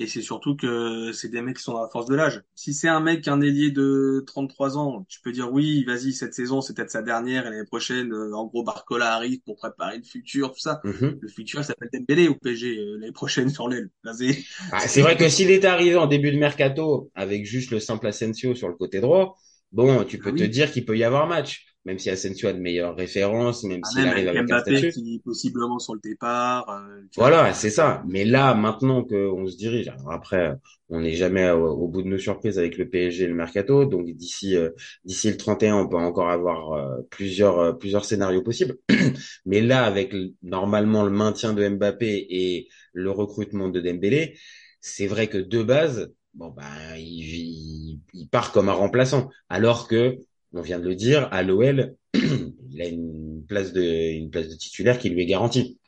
et 0.00 0.07
c'est 0.09 0.23
surtout 0.23 0.57
que 0.57 1.12
c'est 1.12 1.28
des 1.28 1.42
mecs 1.42 1.59
qui 1.59 1.62
sont 1.62 1.76
à 1.76 1.83
la 1.83 1.88
force 1.88 2.07
de 2.07 2.14
l'âge. 2.16 2.42
Si 2.57 2.75
c'est 2.75 2.88
un 2.88 3.00
mec, 3.00 3.28
un 3.28 3.40
ailier 3.42 3.71
de 3.71 4.25
33 4.26 4.78
ans, 4.78 5.04
tu 5.09 5.21
peux 5.21 5.30
dire 5.33 5.52
oui, 5.52 5.85
vas-y, 5.85 6.12
cette 6.14 6.35
saison, 6.35 6.61
c'est 6.62 6.75
peut-être 6.75 6.90
sa 6.90 7.02
dernière, 7.02 7.47
et 7.47 7.50
l'année 7.50 7.66
prochaine, 7.66 8.12
euh, 8.12 8.35
en 8.35 8.47
gros, 8.47 8.64
Barcola 8.64 9.14
arrive 9.14 9.40
pour 9.42 9.57
préparer 9.57 9.99
le 9.99 10.02
futur, 10.04 10.52
tout 10.52 10.61
ça. 10.61 10.80
mhm. 10.83 11.21
Le 11.21 11.28
futur, 11.28 11.61
il 11.61 11.64
s'appelle 11.64 11.90
Dembélé 11.92 12.28
au 12.28 12.35
PSG, 12.35 12.78
euh, 12.78 12.97
l'année 12.99 13.12
prochaine 13.12 13.50
sur 13.50 13.69
l'aile. 13.69 13.90
C'est, 14.16 14.42
Ah, 14.71 14.87
c'est 14.87 15.02
vrai 15.02 15.16
que 15.16 15.28
s'il 15.28 15.50
était 15.50 15.66
arrivé 15.66 15.97
en 15.97 16.07
début 16.07 16.30
de 16.33 16.38
mercato 16.38 17.11
avec 17.14 17.45
juste 17.45 17.71
le 17.73 17.80
simple 17.80 18.07
Asensio 18.07 18.54
sur 18.54 18.69
le 18.69 18.75
côté 18.75 19.00
droit, 19.00 19.37
bon, 19.73 20.04
tu 20.04 20.19
ah 20.23 20.23
peux 20.23 20.35
te 20.35 20.45
oui. 20.45 20.45
dire 20.45 20.71
qu'il 20.71 20.85
peut 20.85 20.97
y 20.97 21.02
avoir 21.04 21.26
match, 21.26 21.66
même 21.85 21.99
si 21.99 22.11
Asensio 22.11 22.49
a 22.49 22.53
de 22.53 22.59
meilleures 22.61 22.97
références, 22.97 23.65
même 23.65 23.85
Ah, 23.85 23.89
s'il 23.91 24.07
arrive 24.07 24.29
avec 24.29 24.51
un 24.51 24.59
Mbappé 24.59 24.59
statut. 24.59 24.95
qui 24.95 25.19
possiblement 25.25 25.79
sur 25.79 25.95
le 25.95 26.01
départ, 26.01 26.69
euh, 26.71 27.03
Voilà, 27.17 27.53
c'est 27.53 27.71
ça. 27.71 28.03
Mais 28.07 28.25
là, 28.25 28.55
maintenant 28.55 29.05
qu'on 29.05 29.47
se 29.47 29.57
dirige, 29.57 29.89
alors 29.89 30.13
après, 30.13 30.53
on 30.89 31.01
n'est 31.01 31.15
jamais 31.15 31.51
au, 31.51 31.67
au 31.67 31.89
bout 31.89 32.03
de 32.03 32.09
nos 32.09 32.19
surprises 32.19 32.59
avec 32.59 32.79
le 32.79 32.89
PSG 32.89 33.25
et 33.25 33.27
le 33.27 33.35
mercato, 33.35 33.85
donc 33.85 34.07
d'ici 34.15 34.57
euh, 34.57 34.71
d'ici 35.05 35.29
le 35.31 35.37
31, 35.37 35.77
on 35.77 35.89
peut 35.89 35.97
encore 35.99 36.31
avoir 36.31 36.73
euh, 36.73 37.03
plusieurs 37.11 37.77
plusieurs 37.79 38.05
scénarios 38.07 38.43
possibles. 38.43 38.77
Mais 39.45 39.61
là, 39.61 39.85
avec 39.85 40.13
le- 40.13 40.35
normalement 40.43 41.05
le 41.05 41.11
maintien 41.11 41.53
de 41.53 41.69
Mbappé 41.69 42.27
et 42.31 42.69
le 42.95 43.11
recrutement 43.11 43.69
de 43.69 43.81
Dembélé, 43.81 44.39
c'est 44.81 45.07
vrai 45.07 45.27
que 45.29 45.39
de 45.39 45.63
base, 45.63 46.15
bon 46.35 46.55
il, 46.97 47.03
il, 47.03 48.01
il 48.15 48.29
part 48.29 48.53
comme 48.53 48.69
un 48.69 48.73
remplaçant, 48.73 49.31
alors 49.49 49.89
que 49.89 50.17
on 50.52 50.62
vient 50.62 50.78
de 50.78 50.88
le 50.88 50.95
dire, 50.95 51.28
à 51.33 51.42
l'OL, 51.42 51.95
il 52.14 52.83
a 52.83 52.88
une 52.88 53.45
place 53.47 53.73
de 53.73 53.83
une 53.83 54.30
place 54.30 54.49
de 54.49 54.54
titulaire 54.54 54.99
qui 54.99 55.11
lui 55.11 55.23
est 55.23 55.26
garantie. 55.26 55.78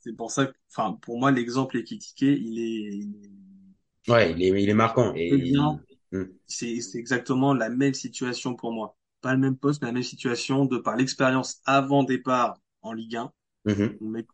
C'est 0.00 0.16
pour 0.16 0.30
ça 0.30 0.46
que, 0.46 0.52
enfin, 0.70 0.98
pour 1.02 1.18
moi, 1.18 1.30
l'exemple 1.30 1.76
est, 1.76 1.90
il 1.90 2.58
est- 2.58 3.08
Ouais, 4.08 4.32
il 4.32 4.42
est, 4.42 4.62
il 4.62 4.68
est 4.68 4.74
marquant. 4.74 5.14
Et. 5.14 5.52
Hmm. 6.10 6.24
C'est, 6.46 6.76
exactement 6.94 7.54
la 7.54 7.70
même 7.70 7.94
situation 7.94 8.54
pour 8.54 8.72
moi. 8.72 8.96
Pas 9.22 9.32
le 9.32 9.38
même 9.38 9.56
poste, 9.56 9.80
mais 9.80 9.88
la 9.88 9.92
même 9.92 10.02
situation 10.02 10.66
de 10.66 10.76
par 10.76 10.96
l'expérience 10.96 11.60
avant 11.64 12.02
départ 12.02 12.58
en 12.82 12.92
Ligue 12.92 13.16
1. 13.16 13.32
Mhm. 13.64 13.96
Mon 14.00 14.08
mec, 14.10 14.26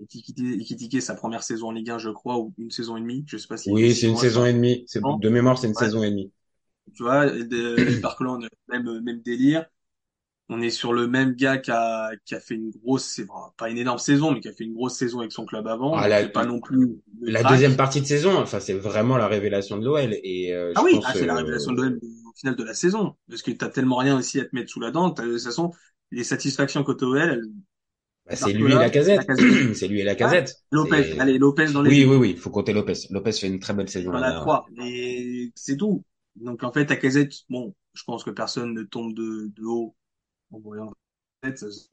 Ekitike, 0.00 0.38
Ekitike, 0.38 1.02
sa 1.02 1.14
première 1.14 1.42
saison 1.42 1.68
en 1.68 1.72
Ligue 1.72 1.90
1, 1.90 1.98
je 1.98 2.10
crois, 2.10 2.38
ou 2.38 2.54
une 2.58 2.70
saison 2.70 2.96
et 2.96 3.00
demie. 3.00 3.24
Je 3.26 3.36
sais 3.36 3.48
pas 3.48 3.56
si 3.56 3.70
Oui, 3.70 3.94
c'est 3.94 4.08
une 4.08 4.16
saison 4.16 4.46
et 4.46 4.52
demie. 4.52 4.84
C'est, 4.86 5.00
de 5.02 5.28
mémoire, 5.28 5.58
c'est 5.58 5.66
une 5.66 5.74
Ouais. 5.74 5.84
saison 5.84 6.02
et 6.02 6.10
demie. 6.10 6.32
Tu 6.94 7.02
vois, 7.02 7.26
et 7.34 7.44
Barcola, 8.00 8.38
même, 8.68 9.00
même 9.00 9.22
délire. 9.22 9.66
On 10.48 10.60
est 10.60 10.70
sur 10.70 10.92
le 10.92 11.08
même 11.08 11.32
gars 11.34 11.58
qui 11.58 11.70
a, 11.70 12.10
qui 12.26 12.34
a 12.34 12.40
fait 12.40 12.54
une 12.56 12.70
grosse, 12.70 13.04
c'est 13.04 13.26
pas 13.56 13.70
une 13.70 13.78
énorme 13.78 13.98
saison, 13.98 14.32
mais 14.32 14.40
qui 14.40 14.48
a 14.48 14.52
fait 14.52 14.64
une 14.64 14.74
grosse 14.74 14.96
saison 14.96 15.20
avec 15.20 15.32
son 15.32 15.46
club 15.46 15.66
avant. 15.66 15.96
Ah, 15.96 16.08
la- 16.08 16.26
pas 16.26 16.44
non 16.44 16.60
plus 16.60 17.00
La 17.26 17.40
crack. 17.40 17.52
deuxième 17.54 17.76
partie 17.76 18.00
de 18.00 18.06
saison, 18.06 18.36
enfin, 18.38 18.60
c'est 18.60 18.74
vraiment 18.74 19.16
la 19.16 19.28
révélation 19.28 19.78
de 19.78 19.84
l'OL. 19.84 20.14
Et 20.22 20.52
euh, 20.52 20.72
Ah 20.74 20.80
je 20.80 20.84
oui, 20.84 21.00
ah, 21.04 21.12
c'est 21.14 21.26
la 21.26 21.34
révélation 21.36 21.72
de 21.72 21.82
l'OM 21.82 21.98
au 22.26 22.32
final 22.38 22.56
de 22.56 22.64
la 22.64 22.74
saison. 22.74 23.16
Parce 23.28 23.42
que 23.42 23.50
t'as 23.52 23.68
tellement 23.68 23.96
rien 23.96 24.16
aussi 24.16 24.40
à 24.40 24.44
te 24.44 24.54
mettre 24.54 24.70
sous 24.70 24.80
la 24.80 24.90
dent. 24.90 25.08
De 25.10 25.22
toute 25.22 25.40
façon, 25.42 25.72
les 26.10 26.24
satisfactions 26.24 26.82
côté 26.84 27.04
OL, 27.04 27.18
elles- 27.30 27.42
bah, 28.26 28.36
c'est 28.36 28.52
lui 28.52 28.72
et 28.72 28.78
la 28.78 28.90
casette. 28.90 29.22
C'est 29.74 29.88
lui 29.88 30.00
et 30.00 30.04
la 30.04 30.14
casette. 30.14 30.56
Lopez, 30.70 31.04
allez, 31.18 31.38
Lopez 31.38 31.72
dans 31.72 31.82
les 31.82 31.90
Oui, 31.90 32.04
oui, 32.04 32.16
oui. 32.16 32.36
Faut 32.36 32.50
compter 32.50 32.72
Lopez. 32.72 32.94
Lopez 33.10 33.32
fait 33.32 33.48
une 33.48 33.60
très 33.60 33.74
belle 33.74 33.88
saison. 33.88 34.12
La 34.12 34.20
dernière. 34.20 34.40
3. 34.40 34.66
Et 34.84 35.52
c'est 35.54 35.76
tout. 35.76 36.04
Donc 36.36 36.62
en 36.64 36.72
fait, 36.72 36.90
à 36.90 36.96
Casette, 36.96 37.34
bon, 37.50 37.74
je 37.94 38.04
pense 38.04 38.24
que 38.24 38.30
personne 38.30 38.72
ne 38.74 38.82
tombe 38.82 39.14
de, 39.14 39.48
de 39.54 39.64
haut 39.64 39.96
en 40.52 40.60
voyant 40.60 40.92
Lacazette. 41.42 41.90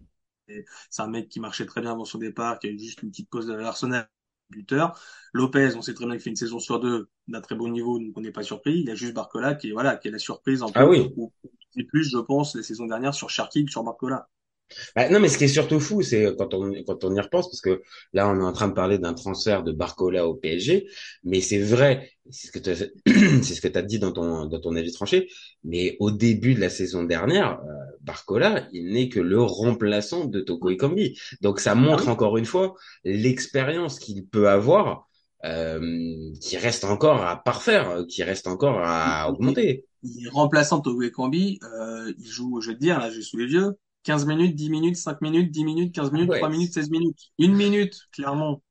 C'est 0.89 1.01
un 1.01 1.07
mec 1.07 1.29
qui 1.29 1.39
marchait 1.39 1.65
très 1.65 1.81
bien 1.81 1.91
avant 1.91 2.05
son 2.05 2.17
départ, 2.17 2.59
qui 2.59 2.67
a 2.67 2.71
eu 2.71 2.79
juste 2.79 3.01
une 3.03 3.09
petite 3.11 3.29
pause 3.29 3.47
de 3.47 3.53
l'Arsenal, 3.53 4.09
buteur. 4.49 4.99
Lopez, 5.33 5.75
on 5.75 5.81
sait 5.81 5.93
très 5.93 6.05
bien 6.05 6.15
qu'il 6.15 6.23
fait 6.23 6.29
une 6.31 6.35
saison 6.35 6.59
sur 6.59 6.79
deux 6.79 7.09
d'un 7.27 7.41
très 7.41 7.55
bon 7.55 7.69
niveau, 7.69 7.99
donc 7.99 8.17
on 8.17 8.21
n'est 8.21 8.31
pas 8.31 8.43
surpris. 8.43 8.79
Il 8.79 8.85
y 8.87 8.91
a 8.91 8.95
juste 8.95 9.13
Barcola 9.13 9.55
qui 9.55 9.69
est, 9.69 9.71
voilà, 9.73 9.95
qui 9.97 10.07
est 10.07 10.11
la 10.11 10.19
surprise 10.19 10.63
en 10.63 10.71
Ah 10.73 10.85
plus. 10.85 10.87
oui. 10.87 11.15
Ou- 11.15 11.31
plus, 11.87 12.03
je 12.09 12.17
pense, 12.17 12.55
la 12.55 12.63
saison 12.63 12.85
dernière 12.87 13.13
sur 13.13 13.29
Sharky 13.29 13.65
que 13.65 13.71
sur 13.71 13.83
Barcola. 13.83 14.29
Bah, 14.95 15.09
non, 15.09 15.19
mais 15.19 15.27
ce 15.29 15.37
qui 15.37 15.45
est 15.45 15.47
surtout 15.47 15.79
fou, 15.79 16.01
c'est 16.01 16.35
quand 16.37 16.53
on, 16.53 16.71
quand 16.85 17.03
on 17.03 17.15
y 17.15 17.19
repense, 17.19 17.47
parce 17.49 17.61
que 17.61 17.81
là, 18.13 18.29
on 18.29 18.39
est 18.39 18.43
en 18.43 18.51
train 18.53 18.67
de 18.67 18.73
parler 18.73 18.97
d'un 18.99 19.13
transfert 19.13 19.63
de 19.63 19.71
Barcola 19.71 20.27
au 20.27 20.35
PSG, 20.35 20.87
mais 21.23 21.41
c'est 21.41 21.59
vrai, 21.59 22.11
c'est 22.29 22.47
ce 22.47 22.51
que 22.51 22.59
tu 22.59 22.71
c'est 23.43 23.53
ce 23.55 23.61
que 23.61 23.67
t'as 23.67 23.81
dit 23.81 23.99
dans 23.99 24.11
ton, 24.11 24.45
dans 24.45 24.59
ton 24.59 24.75
avis 24.75 24.91
tranché, 24.91 25.29
mais 25.63 25.95
au 25.99 26.11
début 26.11 26.53
de 26.55 26.59
la 26.61 26.69
saison 26.69 27.03
dernière, 27.03 27.59
euh, 27.61 27.73
Barcola, 28.01 28.67
il 28.73 28.91
n'est 28.91 29.09
que 29.09 29.19
le 29.19 29.41
remplaçant 29.41 30.25
de 30.25 30.39
Toko 30.41 30.69
Ekambi. 30.69 31.17
Donc 31.41 31.59
ça 31.59 31.75
montre 31.75 32.07
Ah 32.07 32.09
oui. 32.09 32.09
encore 32.09 32.37
une 32.37 32.45
fois 32.45 32.75
l'expérience 33.03 33.99
qu'il 33.99 34.25
peut 34.27 34.49
avoir, 34.49 35.07
euh, 35.45 36.31
qui 36.41 36.57
reste 36.57 36.83
encore 36.83 37.25
à 37.25 37.41
parfaire, 37.41 38.05
qui 38.07 38.23
reste 38.23 38.47
encore 38.47 38.79
à 38.83 39.29
augmenter. 39.29 39.85
Il 40.03 40.25
est 40.25 40.29
remplaçant 40.29 40.77
de 40.79 40.83
Togo 40.83 41.01
Ekambi, 41.03 41.59
euh, 41.63 42.13
il 42.17 42.27
joue, 42.27 42.61
je 42.61 42.69
vais 42.71 42.75
te 42.75 42.79
dire, 42.81 42.99
là, 42.99 43.09
j'ai 43.11 43.21
sous 43.21 43.37
les 43.37 43.51
yeux, 43.51 43.77
15 44.03 44.25
minutes, 44.25 44.55
10 44.55 44.69
minutes, 44.69 44.97
5 44.97 45.21
minutes, 45.21 45.51
10 45.51 45.63
minutes, 45.65 45.93
15 45.95 46.11
minutes, 46.11 46.29
Ouais. 46.29 46.39
3 46.39 46.49
minutes, 46.49 46.73
16 46.73 46.89
minutes. 46.89 47.17
Une 47.37 47.55
minute, 47.55 47.95
clairement, 48.11 48.63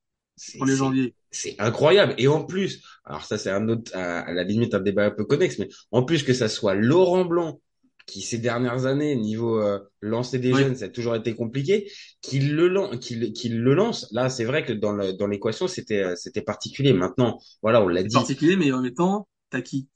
pour 0.57 0.67
les 0.67 0.77
janvier. 0.77 1.15
c'est 1.31 1.57
incroyable. 1.59 2.15
Et 2.19 2.29
en 2.29 2.45
plus, 2.45 2.83
alors 3.05 3.25
ça 3.25 3.39
c'est 3.39 3.51
un 3.51 3.69
autre, 3.69 3.91
à, 3.95 4.21
à 4.21 4.33
la 4.33 4.45
limite 4.45 4.75
un 4.75 4.81
débat 4.81 5.07
un 5.07 5.11
peu 5.11 5.25
connexe, 5.25 5.59
mais 5.59 5.69
en 5.91 6.03
plus 6.03 6.23
que 6.23 6.33
ça 6.33 6.49
soit 6.49 6.75
Laurent 6.75 7.25
Blanc 7.25 7.61
qui 8.07 8.23
ces 8.23 8.39
dernières 8.39 8.87
années 8.87 9.17
niveau 9.17 9.61
euh, 9.61 9.79
lancer 10.01 10.39
des 10.39 10.55
Oui. 10.55 10.63
jeunes, 10.63 10.75
ça 10.77 10.87
a 10.87 10.89
toujours 10.89 11.15
été 11.15 11.35
compliqué, 11.35 11.91
qu'il 12.23 12.55
le 12.57 12.69
le 12.69 13.75
lance. 13.75 14.09
Là, 14.13 14.31
c'est 14.31 14.45
vrai 14.45 14.65
que 14.65 14.73
dans 14.73 15.27
l'équation 15.27 15.69
c'était 15.69 16.03
euh, 16.03 16.15
c'était 16.17 16.41
particulier. 16.41 16.95
Maintenant, 16.95 17.39
voilà, 17.63 17.83
on 17.83 17.89
l'a 17.89 18.03
dit. 18.03 18.17
particulier, 18.17 18.57
mais 18.57 18.73
en 18.73 18.81
même 18.83 18.95
temps, 18.95 19.29
t'as 19.51 19.63
qui? 19.63 19.89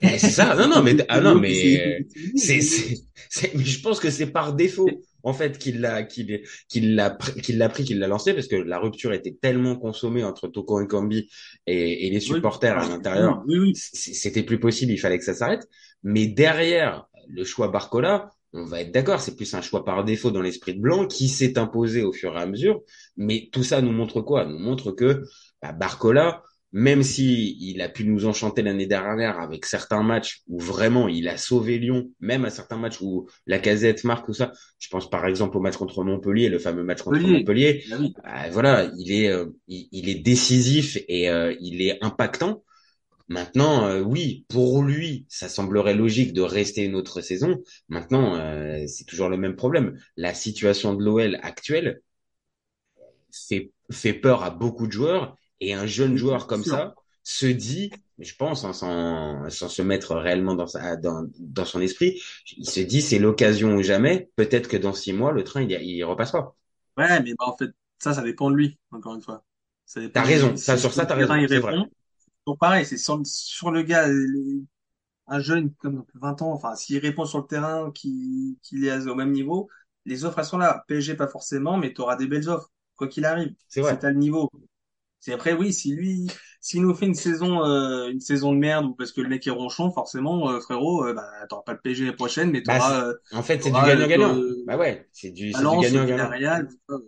Eh, 0.00 0.18
c'est 0.18 0.30
ça. 0.30 0.54
Non, 0.56 0.68
non, 0.68 0.82
mais 0.82 0.96
ah 1.08 1.20
non, 1.20 1.36
mais 1.36 2.04
C'est- 2.36 2.60
c'est. 2.60 3.54
Mais 3.54 3.64
je 3.64 3.80
pense 3.80 4.00
que 4.00 4.10
c'est 4.10 4.26
par 4.26 4.54
défaut 4.54 4.88
en 5.22 5.32
fait 5.32 5.58
qu'il 5.58 5.80
l'a 5.80 6.02
qu'il 6.02 6.42
qu'il 6.68 6.94
l'a 6.96 7.16
qu'il 7.42 7.58
l'a 7.58 7.68
pris, 7.68 7.84
qu'il 7.84 7.98
l'a 8.00 8.08
lancé 8.08 8.34
parce 8.34 8.48
que 8.48 8.56
la 8.56 8.78
rupture 8.78 9.12
était 9.12 9.36
tellement 9.40 9.76
consommée 9.76 10.24
entre 10.24 10.48
Toko 10.48 10.80
et, 11.66 12.06
et 12.06 12.10
les 12.10 12.20
supporters 12.20 12.76
à 12.78 12.88
l'intérieur. 12.88 13.42
Oui, 13.46 13.58
oui. 13.58 13.76
c- 13.76 14.14
c'était 14.14 14.42
plus 14.42 14.58
possible, 14.58 14.92
il 14.92 14.98
fallait 14.98 15.18
que 15.18 15.24
ça 15.24 15.34
s'arrête. 15.34 15.66
Mais 16.02 16.26
derrière 16.26 17.06
le 17.28 17.44
choix 17.44 17.68
Barcola, 17.68 18.30
on 18.52 18.64
va 18.64 18.80
être 18.82 18.92
d'accord, 18.92 19.20
c'est 19.20 19.36
plus 19.36 19.54
un 19.54 19.62
choix 19.62 19.84
par 19.84 20.04
défaut 20.04 20.30
dans 20.30 20.42
l'esprit 20.42 20.74
de 20.74 20.80
Blanc 20.80 21.06
qui 21.06 21.28
s'est 21.28 21.58
imposé 21.58 22.02
au 22.02 22.12
fur 22.12 22.36
et 22.36 22.40
à 22.40 22.46
mesure. 22.46 22.80
Mais 23.16 23.48
tout 23.52 23.62
ça 23.62 23.80
nous 23.80 23.92
montre 23.92 24.20
quoi? 24.20 24.44
Nous 24.44 24.58
montre 24.58 24.92
que 24.92 25.22
bah, 25.62 25.72
Barcola, 25.72 26.42
même 26.72 27.02
si 27.02 27.56
il 27.60 27.82
a 27.82 27.88
pu 27.88 28.04
nous 28.04 28.24
enchanter 28.24 28.62
l'année 28.62 28.86
dernière 28.86 29.38
avec 29.38 29.66
certains 29.66 30.02
matchs 30.02 30.40
où 30.48 30.58
vraiment 30.58 31.06
il 31.06 31.28
a 31.28 31.36
sauvé 31.36 31.78
Lyon, 31.78 32.10
même 32.20 32.44
à 32.44 32.50
certains 32.50 32.78
matchs 32.78 33.00
où 33.00 33.28
la 33.46 33.58
casette 33.58 34.04
marque 34.04 34.26
tout 34.26 34.32
ça. 34.32 34.52
Je 34.78 34.88
pense 34.88 35.10
par 35.10 35.26
exemple 35.26 35.56
au 35.58 35.60
match 35.60 35.76
contre 35.76 36.02
Montpellier, 36.02 36.48
le 36.48 36.58
fameux 36.58 36.82
match 36.82 37.02
contre 37.02 37.18
Montpellier. 37.18 37.38
Montpellier. 37.38 37.84
Ah 37.92 37.96
oui. 38.00 38.14
Euh, 38.26 38.50
voilà, 38.50 38.90
il 38.98 39.12
est, 39.12 39.28
euh, 39.28 39.46
il, 39.68 39.88
il 39.92 40.08
est 40.08 40.14
décisif 40.14 40.98
et 41.08 41.28
euh, 41.28 41.54
il 41.60 41.82
est 41.82 42.02
impactant. 42.02 42.64
Maintenant, 43.28 43.86
euh, 43.86 44.00
oui, 44.00 44.44
pour 44.48 44.82
lui, 44.82 45.26
ça 45.28 45.48
semblerait 45.48 45.94
logique 45.94 46.32
de 46.32 46.42
rester 46.42 46.84
une 46.84 46.94
autre 46.94 47.20
saison. 47.20 47.62
Maintenant, 47.88 48.38
c'est 48.86 49.04
toujours 49.04 49.28
le 49.28 49.36
même 49.36 49.56
problème. 49.56 49.98
La 50.16 50.34
situation 50.34 50.94
de 50.94 51.04
l'OL 51.04 51.38
actuelle 51.42 52.00
fait, 53.30 53.70
fait 53.90 54.12
peur 54.12 54.42
à 54.42 54.50
beaucoup 54.50 54.86
de 54.86 54.92
joueurs 54.92 55.36
et 55.68 55.74
un 55.74 55.86
jeune 55.86 56.16
joueur 56.16 56.46
comme 56.46 56.64
ça 56.64 56.94
se 57.24 57.46
dit, 57.46 57.90
je 58.18 58.34
pense, 58.34 58.64
hein, 58.64 58.72
sans, 58.72 59.48
sans 59.50 59.68
se 59.68 59.82
mettre 59.82 60.16
réellement 60.16 60.54
dans, 60.54 60.66
sa, 60.66 60.96
dans, 60.96 61.26
dans 61.38 61.64
son 61.64 61.80
esprit, 61.80 62.20
il 62.56 62.68
se 62.68 62.80
dit 62.80 63.00
c'est 63.02 63.18
l'occasion 63.18 63.74
ou 63.76 63.82
jamais. 63.82 64.30
Peut-être 64.36 64.68
que 64.68 64.76
dans 64.76 64.92
six 64.92 65.12
mois, 65.12 65.32
le 65.32 65.44
train, 65.44 65.62
il, 65.62 65.70
il 65.72 66.04
repasse 66.04 66.32
pas. 66.32 66.56
Ouais, 66.96 67.20
mais 67.22 67.34
bah, 67.38 67.46
en 67.46 67.56
fait, 67.56 67.70
ça, 67.98 68.14
ça 68.14 68.22
dépend 68.22 68.50
de 68.50 68.56
lui, 68.56 68.78
encore 68.90 69.14
une 69.14 69.22
fois. 69.22 69.44
T'as 70.12 70.22
raison. 70.22 70.56
Ça, 70.56 70.76
Si 70.76 70.80
sur 70.80 70.92
ça, 70.92 71.06
t'as 71.06 71.14
raison. 71.14 71.44
C'est 71.46 71.58
vrai. 71.58 71.74
Donc 72.46 72.58
pareil, 72.58 72.86
c'est 72.86 72.98
sur, 72.98 73.20
sur 73.26 73.70
le 73.70 73.82
gars, 73.82 74.08
un 75.26 75.40
jeune 75.40 75.72
comme 75.76 76.04
20 76.14 76.42
ans, 76.42 76.52
enfin, 76.52 76.74
s'il 76.76 76.98
répond 76.98 77.24
sur 77.24 77.38
le 77.40 77.46
terrain, 77.46 77.90
qu'il 77.92 78.56
qu'il 78.62 78.84
est 78.84 79.06
au 79.06 79.14
même 79.14 79.32
niveau, 79.32 79.68
les 80.04 80.24
offres, 80.24 80.38
elles 80.40 80.44
sont 80.44 80.58
là. 80.58 80.84
PSG, 80.88 81.14
pas 81.16 81.28
forcément, 81.28 81.76
mais 81.78 81.92
tu 81.94 82.00
auras 82.00 82.16
des 82.16 82.26
belles 82.26 82.48
offres, 82.48 82.70
quoi 82.96 83.08
qu'il 83.08 83.24
arrive. 83.24 83.54
C'est 83.68 83.80
vrai. 83.80 83.98
C'est 83.98 84.04
à 84.04 84.10
le 84.10 84.16
niveau. 84.18 84.50
C'est 85.22 85.32
après, 85.32 85.54
oui, 85.54 85.72
si 85.72 85.94
lui, 85.94 86.28
s'il 86.60 86.82
nous 86.82 86.94
fait 86.94 87.06
une 87.06 87.14
saison, 87.14 87.64
euh, 87.64 88.10
une 88.10 88.20
saison 88.20 88.52
de 88.52 88.58
merde, 88.58 88.86
ou 88.86 88.94
parce 88.94 89.12
que 89.12 89.22
le 89.22 89.30
mec 89.30 89.46
est 89.46 89.50
ronchon, 89.50 89.92
forcément, 89.92 90.50
euh, 90.50 90.60
frérot, 90.60 91.06
euh, 91.06 91.14
bah, 91.14 91.24
t'auras 91.48 91.62
pas 91.62 91.74
de 91.74 91.80
PSG 91.80 92.04
l'année 92.06 92.16
prochaine, 92.16 92.50
mais 92.50 92.62
Bah, 92.64 92.80
t'auras, 92.80 93.06
euh, 93.06 93.14
En 93.30 93.42
fait, 93.42 93.62
c'est 93.62 93.70
du 93.72 93.82
gagnant-gagnant. 93.82 94.44
Bah 94.66 94.76
ouais, 94.76 95.08
c'est 95.12 95.30
du, 95.30 95.54
c'est 95.54 95.66
du 95.66 95.78
gagnant-gagnant. 95.78 96.38
Euh, 96.90 96.98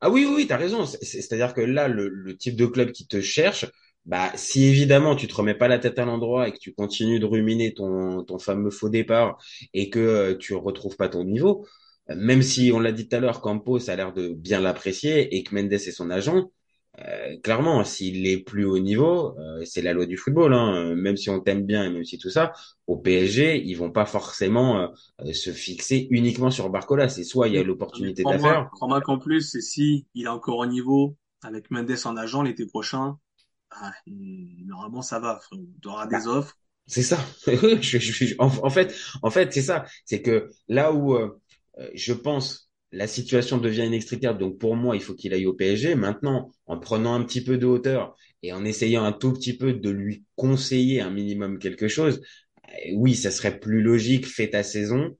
Ah 0.00 0.10
oui, 0.10 0.24
oui, 0.26 0.32
oui, 0.36 0.46
t'as 0.46 0.56
raison. 0.56 0.86
C'est- 0.86 1.04
c'est- 1.04 1.20
C'est-à-dire 1.22 1.54
que 1.54 1.60
là, 1.60 1.88
le, 1.88 2.08
le 2.08 2.36
type 2.36 2.56
de 2.56 2.66
club 2.66 2.92
qui 2.92 3.06
te 3.08 3.20
cherche, 3.20 3.66
bah, 4.06 4.32
si 4.36 4.64
évidemment 4.66 5.16
tu 5.16 5.26
te 5.26 5.34
remets 5.34 5.54
pas 5.54 5.68
la 5.68 5.78
tête 5.78 5.98
à 5.98 6.04
l'endroit 6.04 6.48
et 6.48 6.52
que 6.52 6.58
tu 6.58 6.72
continues 6.74 7.18
de 7.20 7.26
ruminer 7.26 7.74
ton, 7.74 8.24
ton 8.24 8.38
fameux 8.38 8.70
faux 8.70 8.88
départ 8.88 9.38
et 9.74 9.90
que 9.90 10.32
tu 10.34 10.54
retrouves 10.54 10.96
pas 10.96 11.08
ton 11.08 11.24
niveau, 11.24 11.66
même 12.08 12.42
si 12.42 12.70
on 12.72 12.78
l'a 12.80 12.92
dit 12.92 13.08
tout 13.08 13.16
à 13.16 13.20
l'heure, 13.20 13.40
Campos 13.42 13.90
a 13.90 13.96
l'air 13.96 14.12
de 14.14 14.28
bien 14.34 14.60
l'apprécier 14.60 15.34
et 15.36 15.42
que 15.42 15.54
Mendes 15.54 15.72
est 15.72 15.78
son 15.90 16.10
agent, 16.10 16.50
euh, 17.04 17.36
clairement, 17.42 17.84
s'il 17.84 18.26
est 18.26 18.38
plus 18.38 18.64
haut 18.64 18.78
niveau, 18.78 19.36
euh, 19.38 19.64
c'est 19.64 19.82
la 19.82 19.92
loi 19.92 20.06
du 20.06 20.16
football, 20.16 20.52
hein, 20.54 20.74
euh, 20.92 20.94
même 20.96 21.16
si 21.16 21.30
on 21.30 21.40
t'aime 21.40 21.64
bien 21.64 21.84
et 21.84 21.90
même 21.90 22.04
si 22.04 22.18
tout 22.18 22.30
ça, 22.30 22.52
au 22.86 22.96
PSG, 22.96 23.62
ils 23.64 23.74
vont 23.74 23.90
pas 23.90 24.06
forcément 24.06 24.80
euh, 24.80 24.88
euh, 25.22 25.32
se 25.32 25.50
fixer 25.52 26.08
uniquement 26.10 26.50
sur 26.50 26.70
Barcola. 26.70 27.08
C'est 27.08 27.24
soit 27.24 27.48
il 27.48 27.54
y 27.54 27.58
a 27.58 27.62
l'opportunité 27.62 28.24
d'affaires. 28.26 28.68
crois-moi 28.72 29.00
qu'en 29.02 29.18
plus, 29.18 29.42
c'est 29.50 29.60
si 29.60 30.06
il 30.14 30.24
est 30.24 30.28
encore 30.28 30.58
au 30.58 30.66
niveau 30.66 31.16
avec 31.42 31.70
Mendes 31.70 31.90
en 32.04 32.16
agent 32.16 32.42
l'été 32.42 32.66
prochain, 32.66 33.18
ah, 33.70 33.92
il- 34.06 34.66
normalement 34.66 35.02
ça 35.02 35.20
va. 35.20 35.40
Tu 35.82 35.88
auras 35.88 36.06
des 36.06 36.26
Bah, 36.26 36.28
offres. 36.28 36.56
C'est 36.86 37.02
ça. 37.02 37.18
Je- 37.82 37.98
je- 37.98 38.26
je- 38.26 38.34
en, 38.38 38.46
en 38.64 38.70
fait, 38.70 38.94
en 39.22 39.30
fait, 39.30 39.52
c'est 39.52 39.62
ça. 39.62 39.86
C'est 40.06 40.22
que 40.22 40.50
là 40.68 40.92
où 40.92 41.16
je 41.94 42.12
pense 42.12 42.67
la 42.92 43.06
situation 43.06 43.58
devient 43.58 43.86
inextricable, 43.86 44.38
donc 44.38 44.58
pour 44.58 44.76
moi, 44.76 44.96
il 44.96 45.02
faut 45.02 45.14
qu'il 45.14 45.34
aille 45.34 45.46
au 45.46 45.54
PSG. 45.54 45.94
Maintenant, 45.94 46.50
en 46.66 46.78
prenant 46.78 47.14
un 47.14 47.22
petit 47.24 47.44
peu 47.44 47.58
de 47.58 47.66
hauteur 47.66 48.16
et 48.42 48.52
en 48.52 48.64
essayant 48.64 49.04
un 49.04 49.12
tout 49.12 49.32
petit 49.32 49.56
peu 49.56 49.74
de 49.74 49.90
lui 49.90 50.24
conseiller 50.36 51.00
un 51.00 51.10
minimum 51.10 51.58
quelque 51.58 51.88
chose, 51.88 52.22
euh, 52.68 52.92
oui, 52.94 53.14
ça 53.14 53.30
serait 53.30 53.58
plus 53.58 53.82
logique. 53.82 54.26
Fais 54.26 54.50
ta 54.50 54.62
saison, 54.62 55.16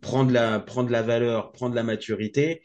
prendre 0.00 0.32
la, 0.32 0.60
prendre 0.60 0.90
la 0.90 1.02
valeur, 1.02 1.52
prendre 1.52 1.74
la 1.74 1.82
maturité. 1.82 2.62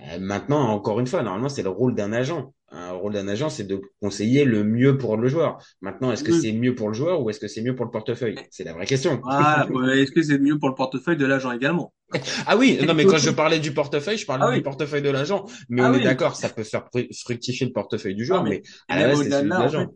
Euh, 0.00 0.18
maintenant, 0.18 0.60
encore 0.68 1.00
une 1.00 1.06
fois, 1.06 1.22
normalement, 1.22 1.48
c'est 1.48 1.62
le 1.62 1.70
rôle 1.70 1.94
d'un 1.94 2.12
agent. 2.12 2.54
Un 2.74 2.92
rôle 2.92 3.12
d'un 3.14 3.28
agent, 3.28 3.50
c'est 3.50 3.64
de 3.64 3.80
conseiller 4.02 4.44
le 4.44 4.64
mieux 4.64 4.98
pour 4.98 5.16
le 5.16 5.28
joueur. 5.28 5.58
Maintenant, 5.80 6.12
est-ce 6.12 6.24
que 6.24 6.32
Oui. 6.32 6.42
c'est 6.42 6.52
mieux 6.52 6.74
pour 6.74 6.88
le 6.88 6.94
joueur 6.94 7.22
ou 7.22 7.30
est-ce 7.30 7.40
que 7.40 7.48
c'est 7.48 7.62
mieux 7.62 7.74
pour 7.74 7.84
le 7.86 7.90
portefeuille? 7.90 8.46
C'est 8.50 8.64
la 8.64 8.72
vraie 8.72 8.86
question. 8.86 9.22
Ouais, 9.22 10.02
Est-ce 10.02 10.12
que 10.12 10.22
c'est 10.22 10.38
mieux 10.38 10.56
pour 10.58 10.68
le 10.68 10.74
portefeuille 10.76 11.16
de 11.16 11.26
l'agent 11.26 11.50
également? 11.52 11.92
Ah 12.46 12.56
oui, 12.56 12.78
non, 12.86 12.94
mais 12.94 13.06
quand 13.06 13.18
je 13.18 13.30
parlais 13.30 13.58
du 13.60 13.72
portefeuille, 13.74 14.18
je 14.18 14.26
parlais 14.26 14.44
Ah 14.44 14.48
oui. 14.48 14.58
du 14.58 14.62
portefeuille 14.62 15.02
de 15.02 15.10
l'agent. 15.10 15.46
Mais 15.68 15.80
Ah 15.80 15.90
on 15.90 15.92
est 15.92 16.00
d'accord, 16.00 16.36
ça 16.36 16.48
peut 16.50 16.64
faire 16.64 16.86
fru- 16.92 17.08
fructifier 17.24 17.66
le 17.66 17.72
portefeuille 17.72 18.14
du 18.14 18.24
joueur, 18.24 18.42
Non, 18.42 18.44
mais, 18.44 18.62
mais 18.88 18.94
à 18.94 18.96
la 18.96 19.04
même 19.04 19.08
base, 19.08 19.22
c'est 19.22 19.30
au-delà 19.30 19.42
celui 19.42 19.52
de 19.52 19.52
de 19.52 19.58
là, 19.58 19.64
en 19.64 19.70
l'agent. 19.70 19.88
fait, 19.88 19.90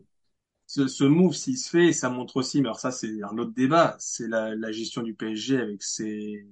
ce, 0.67 0.87
ce 0.87 1.03
move, 1.05 1.33
s'il 1.35 1.57
se 1.57 1.69
fait, 1.69 1.93
ça 1.93 2.09
montre 2.09 2.37
aussi, 2.37 2.61
mais 2.61 2.67
alors 2.69 2.79
ça, 2.79 2.91
c'est 2.91 3.23
un 3.23 3.37
autre 3.39 3.53
débat, 3.53 3.95
c'est 3.99 4.27
la, 4.27 4.55
la 4.55 4.71
gestion 4.71 5.03
du 5.03 5.15
PSG 5.15 5.57
avec 5.59 5.83
ses 5.83 6.47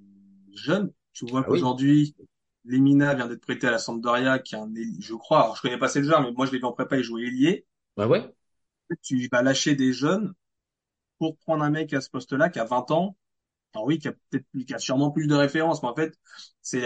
jeunes. 0.55 0.93
Tu 1.13 1.25
vois 1.25 1.43
Ah 1.43 1.47
qu'aujourd'hui, 1.47 2.15
Lemina 2.67 3.15
vient 3.15 3.27
d'être 3.27 3.41
prêté 3.41 3.67
à 3.67 3.71
la 3.71 3.79
Sampdoria, 3.79 4.39
qui 4.39 4.55
est 4.55 4.57
un, 4.59 4.69
je 4.99 5.13
crois, 5.15 5.43
alors 5.43 5.55
je 5.57 5.61
connais 5.63 5.77
pas 5.79 5.87
assez 5.87 5.99
le 5.99 6.05
joueur, 6.07 6.21
mais 6.21 6.31
moi 6.31 6.45
je 6.45 6.51
l'ai 6.51 6.59
vu 6.59 6.65
en 6.65 6.73
prépa, 6.73 6.97
il 6.97 7.03
jouait 7.03 7.23
ailier. 7.23 7.65
Bah 7.95 8.07
ouais. 8.07 8.33
Tu 9.03 9.27
vas 9.31 9.41
lâcher 9.41 9.75
des 9.75 9.93
jeunes 9.93 10.33
pour 11.19 11.37
prendre 11.39 11.63
un 11.63 11.71
mec 11.71 11.93
à 11.93 12.01
ce 12.01 12.09
poste-là 12.11 12.49
qui 12.49 12.59
a 12.59 12.65
20 12.65 12.89
ans. 12.91 13.17
Alors 13.75 13.87
oui, 13.87 13.99
qui 13.99 14.07
a 14.09 14.13
peut-être, 14.13 14.45
plus- 14.51 14.65
qui 14.65 14.73
a 14.75 14.79
sûrement 14.79 15.11
plus 15.11 15.27
de 15.27 15.35
références, 15.35 15.83
mais 15.83 15.89
en 15.89 15.95
fait, 15.95 16.13
c'est, 16.61 16.81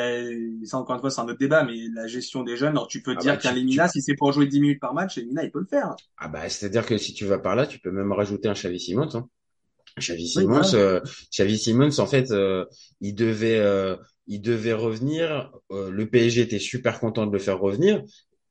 ça 0.66 0.78
encore 0.80 0.96
une 0.96 1.02
fois, 1.02 1.12
c'est 1.12 1.22
un 1.22 1.26
autre 1.28 1.40
débat, 1.40 1.64
mais 1.66 1.78
la 1.94 2.08
gestion 2.08 2.44
des 2.44 2.58
jeunes, 2.58 2.72
alors 2.72 2.88
tu 2.88 3.02
peux 3.04 3.16
Ah 3.16 3.24
dire 3.24 3.34
bah, 3.34 3.38
qu'un 3.40 3.54
tu- 3.54 3.54
Lemina, 3.54 3.88
si 3.90 4.02
c'est 4.02 4.16
pour 4.16 4.32
jouer 4.34 4.48
10 4.48 4.62
minutes 4.62 4.82
par 4.82 4.94
match, 4.94 5.18
Lemina, 5.18 5.44
il 5.44 5.52
peut 5.52 5.60
le 5.62 5.68
faire. 5.68 5.98
Ah 6.18 6.28
bah, 6.30 6.48
c'est-à-dire 6.50 6.86
que 6.86 6.98
si 6.98 7.14
tu 7.14 7.26
vas 7.26 7.40
par 7.40 7.56
là, 7.56 7.68
tu 7.68 7.80
peux 7.80 7.92
même 7.92 8.12
rajouter 8.14 8.48
un 8.48 8.54
Xavi 8.54 8.80
Simons. 8.80 9.14
Hein. 9.16 9.30
Xavi 10.00 10.28
Simons, 10.28 10.74
euh, 10.74 11.00
Xavi 11.32 11.58
Simons, 11.58 12.00
en 12.00 12.06
fait, 12.08 12.32
euh, 12.32 12.66
il 13.02 13.14
devait, 13.16 13.60
euh, 13.60 13.96
il 14.28 14.42
devait 14.42 14.74
revenir. 14.74 15.52
euh, 15.72 15.90
le 15.90 16.08
PSG 16.10 16.42
était 16.42 16.60
super 16.60 17.00
content 17.00 17.26
de 17.28 17.32
le 17.34 17.40
faire 17.40 17.60
revenir. 17.60 18.04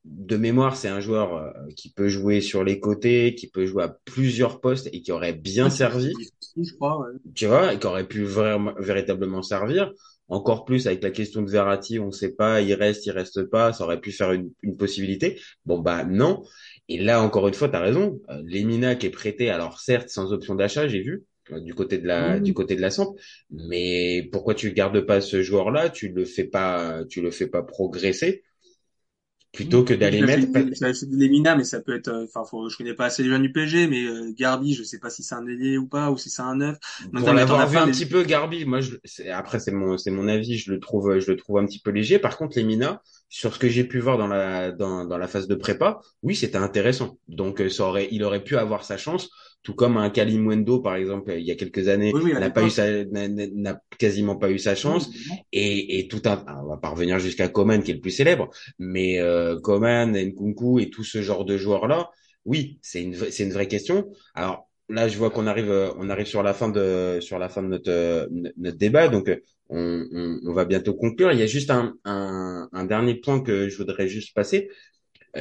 De 0.04 0.36
mémoire, 0.36 0.76
c'est 0.76 0.88
un 0.88 1.00
joueur 1.00 1.36
euh, 1.36 1.50
qui 1.76 1.90
peut 1.92 2.08
jouer 2.08 2.40
sur 2.40 2.64
les 2.64 2.80
côtés, 2.80 3.34
qui 3.34 3.48
peut 3.50 3.66
jouer 3.66 3.84
à 3.84 3.96
plusieurs 4.06 4.60
postes 4.60 4.88
et 4.92 5.02
qui 5.02 5.12
aurait 5.12 5.34
bien 5.34 5.68
servi. 5.70 6.12
Je 6.56 6.72
crois, 6.74 7.00
ouais. 7.00 7.12
tu 7.34 7.46
vois, 7.46 7.74
et 7.74 7.78
qui 7.78 7.86
aurait 7.86 8.06
pu 8.08 8.24
vraiment, 8.24 8.72
véritablement 8.78 9.42
servir. 9.42 9.92
Encore 10.28 10.64
plus 10.64 10.86
avec 10.86 11.02
la 11.02 11.10
question 11.10 11.42
de 11.42 11.50
Verratti, 11.50 11.98
on 11.98 12.06
ne 12.06 12.10
sait 12.12 12.32
pas, 12.34 12.60
il 12.60 12.72
reste, 12.74 13.04
il 13.06 13.10
reste 13.10 13.42
pas, 13.44 13.72
ça 13.72 13.84
aurait 13.84 14.00
pu 14.00 14.12
faire 14.12 14.32
une, 14.32 14.50
une 14.62 14.76
possibilité. 14.76 15.40
Bon 15.66 15.80
bah 15.80 16.04
non. 16.04 16.44
Et 16.88 16.98
là 16.98 17.20
encore 17.20 17.48
une 17.48 17.54
fois, 17.54 17.68
tu 17.68 17.76
as 17.76 17.80
raison. 17.80 18.20
Lemina 18.44 18.94
qui 18.94 19.06
est 19.06 19.10
prêté, 19.10 19.50
alors 19.50 19.80
certes 19.80 20.08
sans 20.08 20.32
option 20.32 20.54
d'achat, 20.54 20.86
j'ai 20.88 21.00
vu 21.02 21.24
du 21.58 21.74
côté 21.74 21.98
de 21.98 22.06
la 22.06 22.38
Oui. 22.38 22.40
du 22.40 22.54
côté 22.54 22.76
de 22.76 22.80
la 22.80 22.90
Samp, 22.90 23.16
mais 23.50 24.28
pourquoi 24.32 24.54
tu 24.54 24.72
gardes 24.72 25.00
pas 25.02 25.20
ce 25.20 25.42
joueur-là? 25.42 25.90
Tu 25.90 26.08
le 26.10 26.24
fais 26.24 26.44
pas, 26.44 27.04
tu 27.08 27.22
le 27.22 27.30
fais 27.30 27.46
pas 27.48 27.62
progresser 27.62 28.42
plutôt 29.52 29.84
que 29.84 29.94
d'aller 29.94 30.22
mettre. 30.22 30.46
acheté 30.82 31.06
de 31.06 31.16
Lemina, 31.16 31.56
mais 31.56 31.64
ça 31.64 31.80
peut 31.80 31.94
être, 31.96 32.08
euh, 32.08 32.24
enfin, 32.24 32.44
faut, 32.44 32.68
je 32.68 32.76
connais 32.76 32.94
pas 32.94 33.06
assez 33.06 33.22
les 33.22 33.28
jeunes 33.28 33.42
du 33.42 33.52
PSG, 33.52 33.86
mais 33.88 34.04
euh, 34.04 34.32
Garbi, 34.36 34.74
je 34.74 34.82
sais 34.82 34.98
pas 34.98 35.10
si 35.10 35.22
c'est 35.22 35.34
un 35.34 35.46
ailier 35.46 35.76
ou 35.78 35.86
pas, 35.88 36.10
ou 36.10 36.16
si 36.18 36.30
c'est 36.30 36.42
un 36.42 36.56
neuf. 36.56 36.78
Pour 37.16 37.32
l'avoir 37.32 37.66
vu 37.66 37.78
un 37.78 37.88
petit 37.90 38.06
peu, 38.06 38.22
Garbi, 38.24 38.64
moi, 38.64 38.80
je, 38.80 38.96
c'est- 39.04 39.30
après 39.30 39.58
c'est 39.60 39.70
mon 39.72 39.96
c'est 39.96 40.10
mon 40.10 40.28
avis, 40.28 40.58
je 40.58 40.70
le 40.72 40.80
trouve 40.80 41.18
je 41.18 41.30
le 41.30 41.36
trouve 41.36 41.58
un 41.58 41.64
petit 41.66 41.80
peu 41.80 41.90
léger. 41.90 42.18
Par 42.18 42.36
contre, 42.36 42.56
les 42.58 42.64
Mina, 42.64 43.00
sur 43.28 43.54
ce 43.54 43.58
que 43.58 43.68
j'ai 43.68 43.84
pu 43.84 43.98
voir 44.00 44.18
dans 44.18 44.26
la 44.26 44.70
dans 44.72 45.04
dans 45.06 45.16
la 45.18 45.28
phase 45.28 45.46
de 45.48 45.54
prépa, 45.54 46.00
oui, 46.22 46.34
c'était 46.36 46.58
intéressant. 46.58 47.18
Donc 47.28 47.60
euh, 47.60 47.68
ça 47.70 47.84
aurait 47.84 48.08
il 48.10 48.22
aurait 48.24 48.44
pu 48.44 48.56
avoir 48.56 48.84
sa 48.84 48.96
chance, 48.98 49.30
tout 49.62 49.74
comme 49.74 49.96
un 49.96 50.10
Kalimwendo 50.10 50.80
par 50.80 50.96
exemple 50.96 51.32
il 51.38 51.44
y 51.44 51.50
a 51.50 51.54
quelques 51.56 51.88
années 51.88 52.12
Oui, 52.12 52.20
oui, 52.24 52.32
à 52.32 52.40
n'a 52.40 52.50
pas 52.50 52.62
eu 52.64 52.70
sa 52.70 53.04
n'a 53.04 53.80
quasiment 53.98 54.36
pas 54.36 54.50
eu 54.50 54.58
sa 54.58 54.74
chance 54.74 55.10
Oui, 55.10 55.44
et, 55.52 55.98
et 55.98 56.08
tout 56.08 56.22
un, 56.24 56.44
on 56.64 56.68
va 56.68 56.76
pas 56.78 56.88
revenir 56.90 57.18
jusqu'à 57.18 57.48
Coman 57.48 57.82
qui 57.82 57.90
est 57.90 57.94
le 57.94 58.00
plus 58.00 58.10
célèbre, 58.10 58.50
mais 58.78 59.18
euh, 59.20 59.58
Coman, 59.60 60.12
Nkunku 60.16 60.80
et 60.80 60.90
tout 60.90 61.04
ce 61.04 61.22
genre 61.22 61.44
de 61.44 61.56
joueurs-là, 61.56 62.10
oui, 62.44 62.78
c'est 62.82 63.02
une, 63.02 63.14
vraie- 63.14 63.30
c'est 63.30 63.44
une 63.44 63.52
vraie 63.52 63.68
question. 63.68 64.10
Alors 64.34 64.68
là, 64.88 65.08
je 65.08 65.18
vois 65.18 65.30
qu'on 65.30 65.46
arrive, 65.46 65.70
euh, 65.70 65.92
on 65.98 66.08
arrive 66.10 66.26
sur 66.26 66.42
la 66.42 66.54
fin 66.54 66.68
de, 66.68 67.18
sur 67.20 67.38
la 67.38 67.48
fin 67.48 67.62
de 67.62 67.68
notre, 67.68 67.90
euh, 67.90 68.26
no- 68.30 68.50
notre 68.56 68.78
débat, 68.78 69.08
donc 69.08 69.28
euh, 69.28 69.36
on, 69.68 70.04
on, 70.12 70.40
on 70.46 70.52
va 70.52 70.64
bientôt 70.64 70.94
conclure. 70.94 71.32
Il 71.32 71.38
y 71.38 71.42
a 71.42 71.46
juste 71.46 71.70
un, 71.70 71.94
un, 72.04 72.68
un 72.72 72.84
dernier 72.84 73.14
point 73.16 73.40
que 73.42 73.68
je 73.68 73.76
voudrais 73.76 74.08
juste 74.08 74.34
passer. 74.34 74.68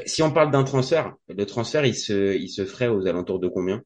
Si 0.08 0.24
on 0.24 0.32
parle 0.32 0.52
d'un 0.52 0.64
transfert, 0.64 1.16
le 1.30 1.46
transfert, 1.46 1.86
il 1.86 1.96
se, 1.96 2.36
il 2.38 2.50
se 2.50 2.66
ferait 2.66 2.88
aux 2.90 3.08
alentours 3.08 3.40
de 3.40 3.48
combien? 3.48 3.84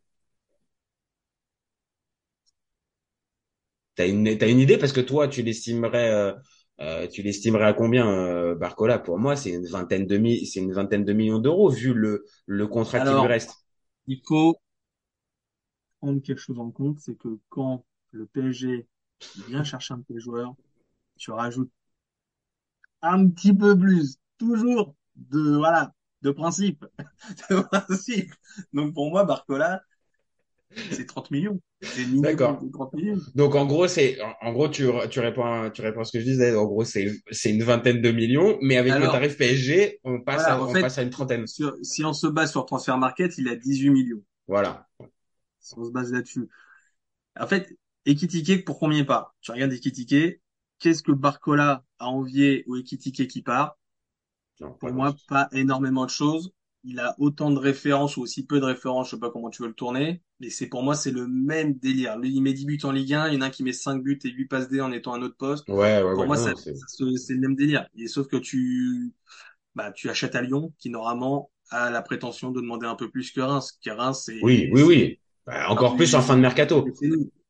T'as 3.95 4.07
une, 4.07 4.27
idée? 4.59 4.77
Parce 4.77 4.93
que 4.93 5.01
toi, 5.01 5.27
tu 5.27 5.43
l'estimerais, 5.43 6.09
euh, 6.11 6.33
euh, 6.81 7.07
tu 7.07 7.21
l'estimerais 7.21 7.65
à 7.65 7.73
combien, 7.73 8.07
euh, 8.09 8.55
Barcola? 8.55 8.99
Pour 8.99 9.19
moi, 9.19 9.35
c'est 9.35 9.51
une 9.51 9.67
vingtaine 9.67 10.07
de 10.07 10.17
mi- 10.17 10.45
c'est 10.45 10.59
une 10.61 10.73
vingtaine 10.73 11.05
de 11.05 11.13
millions 11.13 11.39
d'euros 11.39 11.69
vu 11.69 11.93
le, 11.93 12.25
le 12.47 12.67
contrat 12.67 13.01
qui 13.01 13.15
lui 13.15 13.27
reste. 13.27 13.51
il 14.07 14.21
faut 14.25 14.57
prendre 15.99 16.21
quelque 16.21 16.37
chose 16.39 16.59
en 16.59 16.69
compte, 16.71 16.99
c'est 16.99 17.15
que 17.15 17.39
quand 17.49 17.83
le 18.11 18.27
PSG 18.27 18.87
vient 19.35 19.63
chercher 19.63 19.95
un 19.95 19.97
de 19.97 20.03
tes 20.03 20.19
joueurs, 20.19 20.55
tu 21.17 21.31
rajoutes 21.31 21.71
un 23.01 23.29
petit 23.29 23.53
peu 23.53 23.77
plus, 23.77 24.17
toujours 24.37 24.95
de, 25.15 25.55
voilà, 25.57 25.93
de 26.21 26.31
principe, 26.31 26.85
de 27.49 27.61
principe. 27.61 28.33
Donc 28.73 28.93
pour 28.93 29.09
moi, 29.11 29.23
Barcola, 29.25 29.81
c'est 30.91 31.05
30 31.05 31.31
millions. 31.31 31.59
D'accord. 32.21 32.61
de 32.63 32.71
30 32.71 32.93
millions. 32.93 33.19
Donc 33.35 33.55
en 33.55 33.65
gros, 33.65 33.87
c'est, 33.87 34.21
en, 34.21 34.33
en 34.41 34.53
gros, 34.53 34.69
tu, 34.69 34.85
tu 35.09 35.19
réponds, 35.19 35.43
à- 35.45 35.69
tu 35.71 35.81
réponds 35.81 36.01
à 36.01 36.03
ce 36.05 36.11
que 36.11 36.19
je 36.19 36.25
disais. 36.25 36.55
En 36.55 36.65
gros, 36.65 36.83
c'est, 36.85 37.11
c'est 37.31 37.51
une 37.51 37.63
vingtaine 37.63 38.01
de 38.01 38.11
millions, 38.11 38.57
mais 38.61 38.77
avec 38.77 38.93
le 38.93 39.09
tarif 39.09 39.37
PSG, 39.37 39.99
on 40.03 40.21
passe 40.21 40.43
voilà, 40.43 40.53
à, 40.55 40.61
en 40.61 40.67
on 40.67 40.73
fait, 40.73 40.81
passe 40.81 40.97
à 40.97 41.03
une 41.03 41.09
trentaine. 41.09 41.45
sur- 41.47 41.75
si 41.81 42.03
on 42.05 42.13
se 42.13 42.27
base 42.27 42.51
sur 42.51 42.65
Transfer 42.65 42.97
Market, 42.97 43.37
il 43.37 43.47
a 43.49 43.55
18 43.55 43.89
millions. 43.89 44.21
Voilà. 44.47 44.87
Si 45.59 45.73
on 45.77 45.85
se 45.85 45.91
base 45.91 46.11
là-dessus. 46.11 46.49
En 47.39 47.47
fait, 47.47 47.77
Ekitike, 48.05 48.65
pour 48.65 48.79
combien 48.79 49.05
part? 49.05 49.35
Tu 49.41 49.51
regardes 49.51 49.73
Ekitike, 49.73 50.41
qu'est-ce 50.79 51.03
que 51.03 51.11
Barcola 51.11 51.83
a 51.99 52.07
envié 52.09 52.63
au 52.67 52.77
Ekitike 52.77 53.27
qui 53.27 53.41
part? 53.41 53.77
Non, 54.59 54.73
Pour 54.79 54.91
moi, 54.93 55.15
pas 55.27 55.47
énormément 55.51 56.05
de 56.05 56.11
choses. 56.11 56.51
Il 56.85 56.99
a 56.99 57.15
autant 57.19 57.51
de 57.51 57.59
références 57.59 58.17
ou 58.17 58.21
aussi 58.21 58.45
peu 58.45 58.59
de 58.59 58.65
références, 58.65 59.07
je 59.09 59.15
sais 59.15 59.19
pas 59.19 59.31
comment 59.31 59.49
tu 59.49 59.61
veux 59.61 59.69
le 59.69 59.73
tourner, 59.73 60.21
mais 60.39 60.49
c'est 60.49 60.67
pour 60.67 60.83
moi, 60.83 60.95
c'est 60.95 61.11
le 61.11 61.27
même 61.27 61.73
délire. 61.75 62.17
Lui, 62.17 62.31
il 62.33 62.41
met 62.41 62.53
10 62.53 62.65
buts 62.65 62.79
en 62.83 62.91
Ligue 62.91 63.13
1, 63.13 63.29
il 63.29 63.35
y 63.35 63.37
en 63.37 63.41
a 63.41 63.45
un 63.47 63.49
qui 63.49 63.63
met 63.63 63.73
5 63.73 64.03
buts 64.03 64.19
et 64.23 64.29
8 64.31 64.45
passes 64.47 64.67
D 64.69 64.81
en 64.81 64.91
étant 64.91 65.13
un 65.13 65.21
autre 65.21 65.37
poste. 65.37 65.67
Ouais, 65.67 66.01
ouais, 66.03 66.13
Pour 66.13 66.25
ouais. 66.25 66.27
moi, 66.27 66.35
non, 66.35 66.37
ça, 66.37 66.51
c'est, 66.55 66.73
ça 66.73 66.87
se- 66.87 67.15
c'est 67.17 67.33
le 67.33 67.39
même 67.41 67.55
délire. 67.55 67.87
Et 67.95 68.07
sauf 68.07 68.27
que 68.27 68.37
tu, 68.37 69.13
bah, 69.75 69.91
tu 69.93 70.09
achètes 70.09 70.35
à 70.35 70.41
Lyon, 70.41 70.73
qui 70.79 70.89
normalement 70.89 71.51
a 71.71 71.89
la 71.91 72.01
prétention 72.03 72.51
de 72.51 72.61
demander 72.61 72.87
un 72.87 72.95
peu 72.95 73.09
plus 73.11 73.31
que 73.31 73.41
Reims. 73.41 73.79
Que 73.83 73.91
Reims, 73.91 74.23
c'est, 74.25 74.35
oui, 74.41 74.67
oui, 74.71 74.81
oui. 74.83 75.19
Bah, 75.45 75.69
encore 75.69 75.95
plus 75.95 76.15
en 76.15 76.21
fin 76.21 76.35
de 76.35 76.41
mercato. 76.41 76.95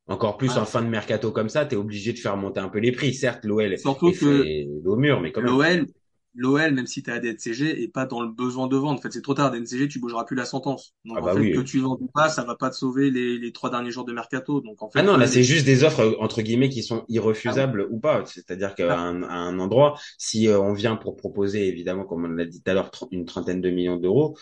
Encore 0.08 0.36
plus 0.38 0.58
en 0.58 0.66
fin 0.66 0.82
de 0.82 0.88
mercato 0.88 1.32
comme 1.32 1.48
ça, 1.48 1.66
t'es 1.66 1.76
obligé 1.76 2.12
de 2.12 2.18
faire 2.18 2.36
monter 2.36 2.60
un 2.60 2.68
peu 2.68 2.78
les 2.80 2.92
prix. 2.92 3.14
Certes, 3.14 3.44
l'OL 3.44 3.72
Surtout 3.74 4.12
est 4.12 4.14
que 4.14 4.52
fait 4.52 4.68
au 4.86 4.96
mur, 4.96 5.20
mais 5.20 5.32
quand 5.32 5.42
même. 5.42 5.58
l'OL, 5.58 5.86
l'OL, 6.34 6.72
même 6.74 6.86
si 6.86 7.02
tu 7.02 7.10
as 7.10 7.18
des 7.20 7.30
NCG, 7.32 7.82
est 7.82 7.88
pas 7.88 8.06
dans 8.06 8.22
le 8.22 8.28
besoin 8.30 8.66
de 8.68 8.76
vendre. 8.76 8.98
En 8.98 9.02
fait, 9.02 9.12
c'est 9.12 9.22
trop 9.22 9.34
tard. 9.34 9.50
Des 9.50 9.58
NCG, 9.60 9.88
tu 9.88 9.98
bougeras 10.00 10.24
plus 10.24 10.36
la 10.36 10.44
sentence. 10.44 10.94
Donc, 11.04 11.18
Ah 11.18 11.22
en 11.22 11.26
bah 11.26 11.32
fait, 11.32 11.40
oui. 11.40 11.52
que 11.52 11.60
tu 11.60 11.80
vendes 11.80 11.98
ou 12.00 12.08
pas, 12.08 12.28
ça 12.28 12.44
va 12.44 12.56
pas 12.56 12.70
te 12.70 12.76
sauver 12.76 13.10
les, 13.10 13.38
les 13.38 13.52
trois 13.52 13.70
derniers 13.70 13.90
jours 13.90 14.04
de 14.04 14.12
mercato. 14.12 14.60
Donc, 14.60 14.82
en 14.82 14.90
fait, 14.90 15.00
Ah 15.00 15.02
non, 15.02 15.16
là, 15.16 15.26
c'est 15.26 15.42
juste 15.42 15.66
des 15.66 15.82
offres, 15.82 16.00
euh, 16.00 16.14
entre 16.20 16.40
guillemets, 16.40 16.68
qui 16.68 16.82
sont 16.84 17.04
irrefusables 17.08 17.88
ou 17.90 17.98
pas. 17.98 18.24
C'est-à-dire 18.26 18.74
qu'à 18.76 18.94
Ah. 18.94 19.00
un, 19.00 19.22
à 19.24 19.34
un 19.34 19.58
endroit, 19.58 19.98
si 20.18 20.46
euh, 20.48 20.60
on 20.60 20.72
vient 20.72 20.94
pour 20.94 21.16
proposer, 21.16 21.66
évidemment, 21.66 22.04
comme 22.04 22.24
on 22.24 22.28
l'a 22.28 22.44
dit 22.44 22.62
tout 22.62 22.70
à 22.70 22.74
l'heure, 22.74 22.90
une 23.10 23.24
trentaine 23.24 23.60
de 23.60 23.70
millions 23.70 23.96
d'euros, 23.96 24.36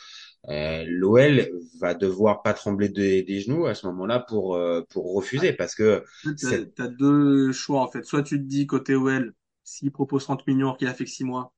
euh, 0.50 0.84
l'OL 0.86 1.48
va 1.80 1.94
devoir 1.94 2.42
pas 2.42 2.52
trembler 2.52 2.88
des, 2.90 3.22
des 3.22 3.40
genoux 3.40 3.66
à 3.66 3.74
ce 3.74 3.86
moment-là 3.86 4.20
pour, 4.20 4.56
euh, 4.56 4.82
pour 4.90 5.14
refuser 5.14 5.52
parce 5.54 5.74
que 5.74 6.04
t'as, 6.40 6.64
t'as 6.76 6.88
deux 6.88 7.52
choix, 7.52 7.80
en 7.82 7.88
fait. 7.90 8.04
Soit 8.04 8.22
tu 8.22 8.38
te 8.38 8.44
dis, 8.44 8.66
côté 8.66 8.94
OL, 8.94 9.34
s'il 9.64 9.90
propose 9.92 10.24
30 10.24 10.46
millions, 10.46 10.74
qu'il 10.74 10.88
a 10.88 10.94
fait 10.94 11.04
que 11.04 11.10
6 11.10 11.24
mois, 11.24 11.52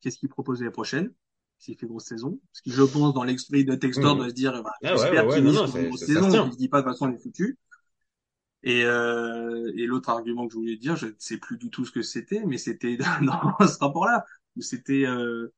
qu'est-ce 0.00 0.18
qu'il 0.18 0.28
propose 0.28 0.60
l'année 0.60 0.72
prochaine? 0.72 1.12
S'il 1.58 1.76
fait 1.76 1.86
grosse 1.86 2.04
saison. 2.04 2.38
Parce 2.52 2.60
que 2.62 2.70
je 2.70 2.82
pense, 2.82 3.14
dans 3.14 3.24
l'esprit 3.24 3.64
de 3.64 3.74
Textor, 3.74 4.16
Mhm. 4.16 4.24
de 4.24 4.28
se 4.28 4.34
dire, 4.34 4.62
bah, 4.62 4.70
Ah 4.84 4.94
ouais, 4.96 5.00
j'espère 5.00 5.22
ouais, 5.22 5.26
ouais, 5.26 5.32
qu'il 5.32 5.42
c'est- 5.42 5.80
une 5.80 5.86
grosse 5.88 6.00
se 6.00 6.06
saison. 6.06 6.50
il 6.52 6.56
dit 6.56 6.68
pas, 6.68 6.82
de 6.82 6.86
toute 6.86 6.92
façon, 6.94 7.06
on 7.08 7.12
est 7.14 7.18
foutu. 7.18 7.58
Et, 8.64 8.82
euh, 8.84 9.72
et 9.76 9.86
l'autre 9.86 10.10
argument 10.10 10.46
que 10.46 10.52
je 10.54 10.58
voulais 10.58 10.76
dire, 10.76 10.96
je 10.96 11.06
ne 11.06 11.12
sais 11.18 11.38
plus 11.38 11.56
du 11.58 11.70
tout 11.70 11.84
ce 11.84 11.92
que 11.92 12.02
c'était, 12.02 12.44
mais 12.44 12.58
c'était 12.58 12.96
dans 13.22 13.56
ce 13.66 13.78
rapport-là, 13.78 14.24
où 14.56 14.62
c'était, 14.62 15.04
euh, 15.06 15.52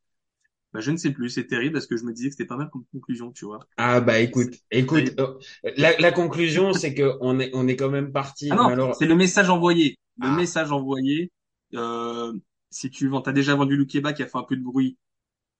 bah, 0.73 0.81
je 0.81 0.91
ne 0.93 0.97
sais 0.99 1.13
plus, 1.13 1.31
c'est 1.31 1.47
terrible 1.47 1.75
parce 1.75 1.87
que 1.87 1.97
je 1.97 2.05
me 2.05 2.13
disais 2.13 2.29
que 2.31 2.35
c'était 2.37 2.47
pas 2.49 2.57
mal 2.57 2.71
comme 2.71 2.85
conclusion, 2.93 3.33
tu 3.33 3.47
vois. 3.47 3.61
ah 3.77 4.01
bah 4.01 4.19
écoute, 4.21 4.55
écoute, 4.71 5.15
euh, 5.19 5.39
la, 5.77 5.97
la 5.99 6.13
conclusion, 6.13 6.73
c'est 6.73 6.95
que 6.95 7.17
on 7.21 7.39
est, 7.41 7.51
on 7.55 7.67
est 7.67 7.77
quand 7.77 7.89
même 7.91 8.13
parti. 8.13 8.51
Ah 8.51 8.57
non, 8.57 8.93
c'est 8.95 9.07
le 9.07 9.15
message 9.15 9.49
envoyé. 9.51 9.99
Le 10.19 10.29
Ah. 10.29 10.37
message 10.37 10.71
envoyé, 10.73 11.31
euh, 11.75 12.33
si 12.71 12.91
tu 12.91 13.09
vends, 13.09 13.21
t'as 13.21 13.33
déjà 13.33 13.55
vendu 13.55 13.77
Lukeba 13.77 14.13
qui 14.13 14.23
a 14.23 14.27
fait 14.27 14.39
un 14.39 14.45
peu 14.45 14.57
de 14.57 14.63
bruit 14.63 14.97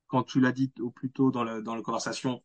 quand 0.07 0.23
tu 0.23 0.41
l'as 0.41 0.53
dit 0.53 0.73
au 0.81 0.91
plus 0.91 1.11
tôt 1.11 1.31
dans 1.31 1.45
la, 1.45 1.61
dans 1.61 1.75
la 1.75 1.83
conversation. 1.83 2.43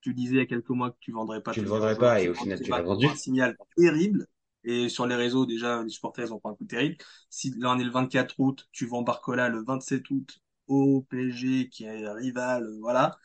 Tu 0.00 0.14
disais 0.14 0.34
il 0.34 0.38
y 0.38 0.42
a 0.42 0.46
quelques 0.46 0.70
mois 0.70 0.90
que 0.90 0.96
tu 1.00 1.12
vendrais 1.12 1.42
pas. 1.42 1.52
Tu 1.52 1.60
tes 1.60 1.66
vendrais 1.66 1.96
pas, 1.96 2.20
et 2.20 2.28
au 2.28 2.34
final, 2.34 2.60
tu 2.60 2.70
l'as 2.70 2.82
vendu. 2.82 3.06
Un 3.06 3.14
signal 3.14 3.56
terrible. 3.76 4.26
Et 4.64 4.88
sur 4.88 5.06
les 5.06 5.14
réseaux, 5.14 5.46
déjà, 5.46 5.82
les 5.82 5.88
supporters, 5.88 6.26
ils 6.26 6.32
ont 6.32 6.38
pris 6.38 6.50
un 6.50 6.54
coup 6.54 6.64
terrible. 6.64 6.96
Si 7.30 7.54
là, 7.58 7.72
on 7.72 7.78
est 7.78 7.84
le 7.84 7.90
24 7.90 8.38
août, 8.38 8.68
tu 8.72 8.86
vends 8.86 9.02
Barcola 9.02 9.48
le 9.48 9.64
27 9.64 10.08
août 10.10 10.40
au 10.68 11.04
PSG, 11.08 11.68
qui 11.68 11.84
est 11.84 12.08
rival, 12.10 12.68
voilà. 12.80 13.18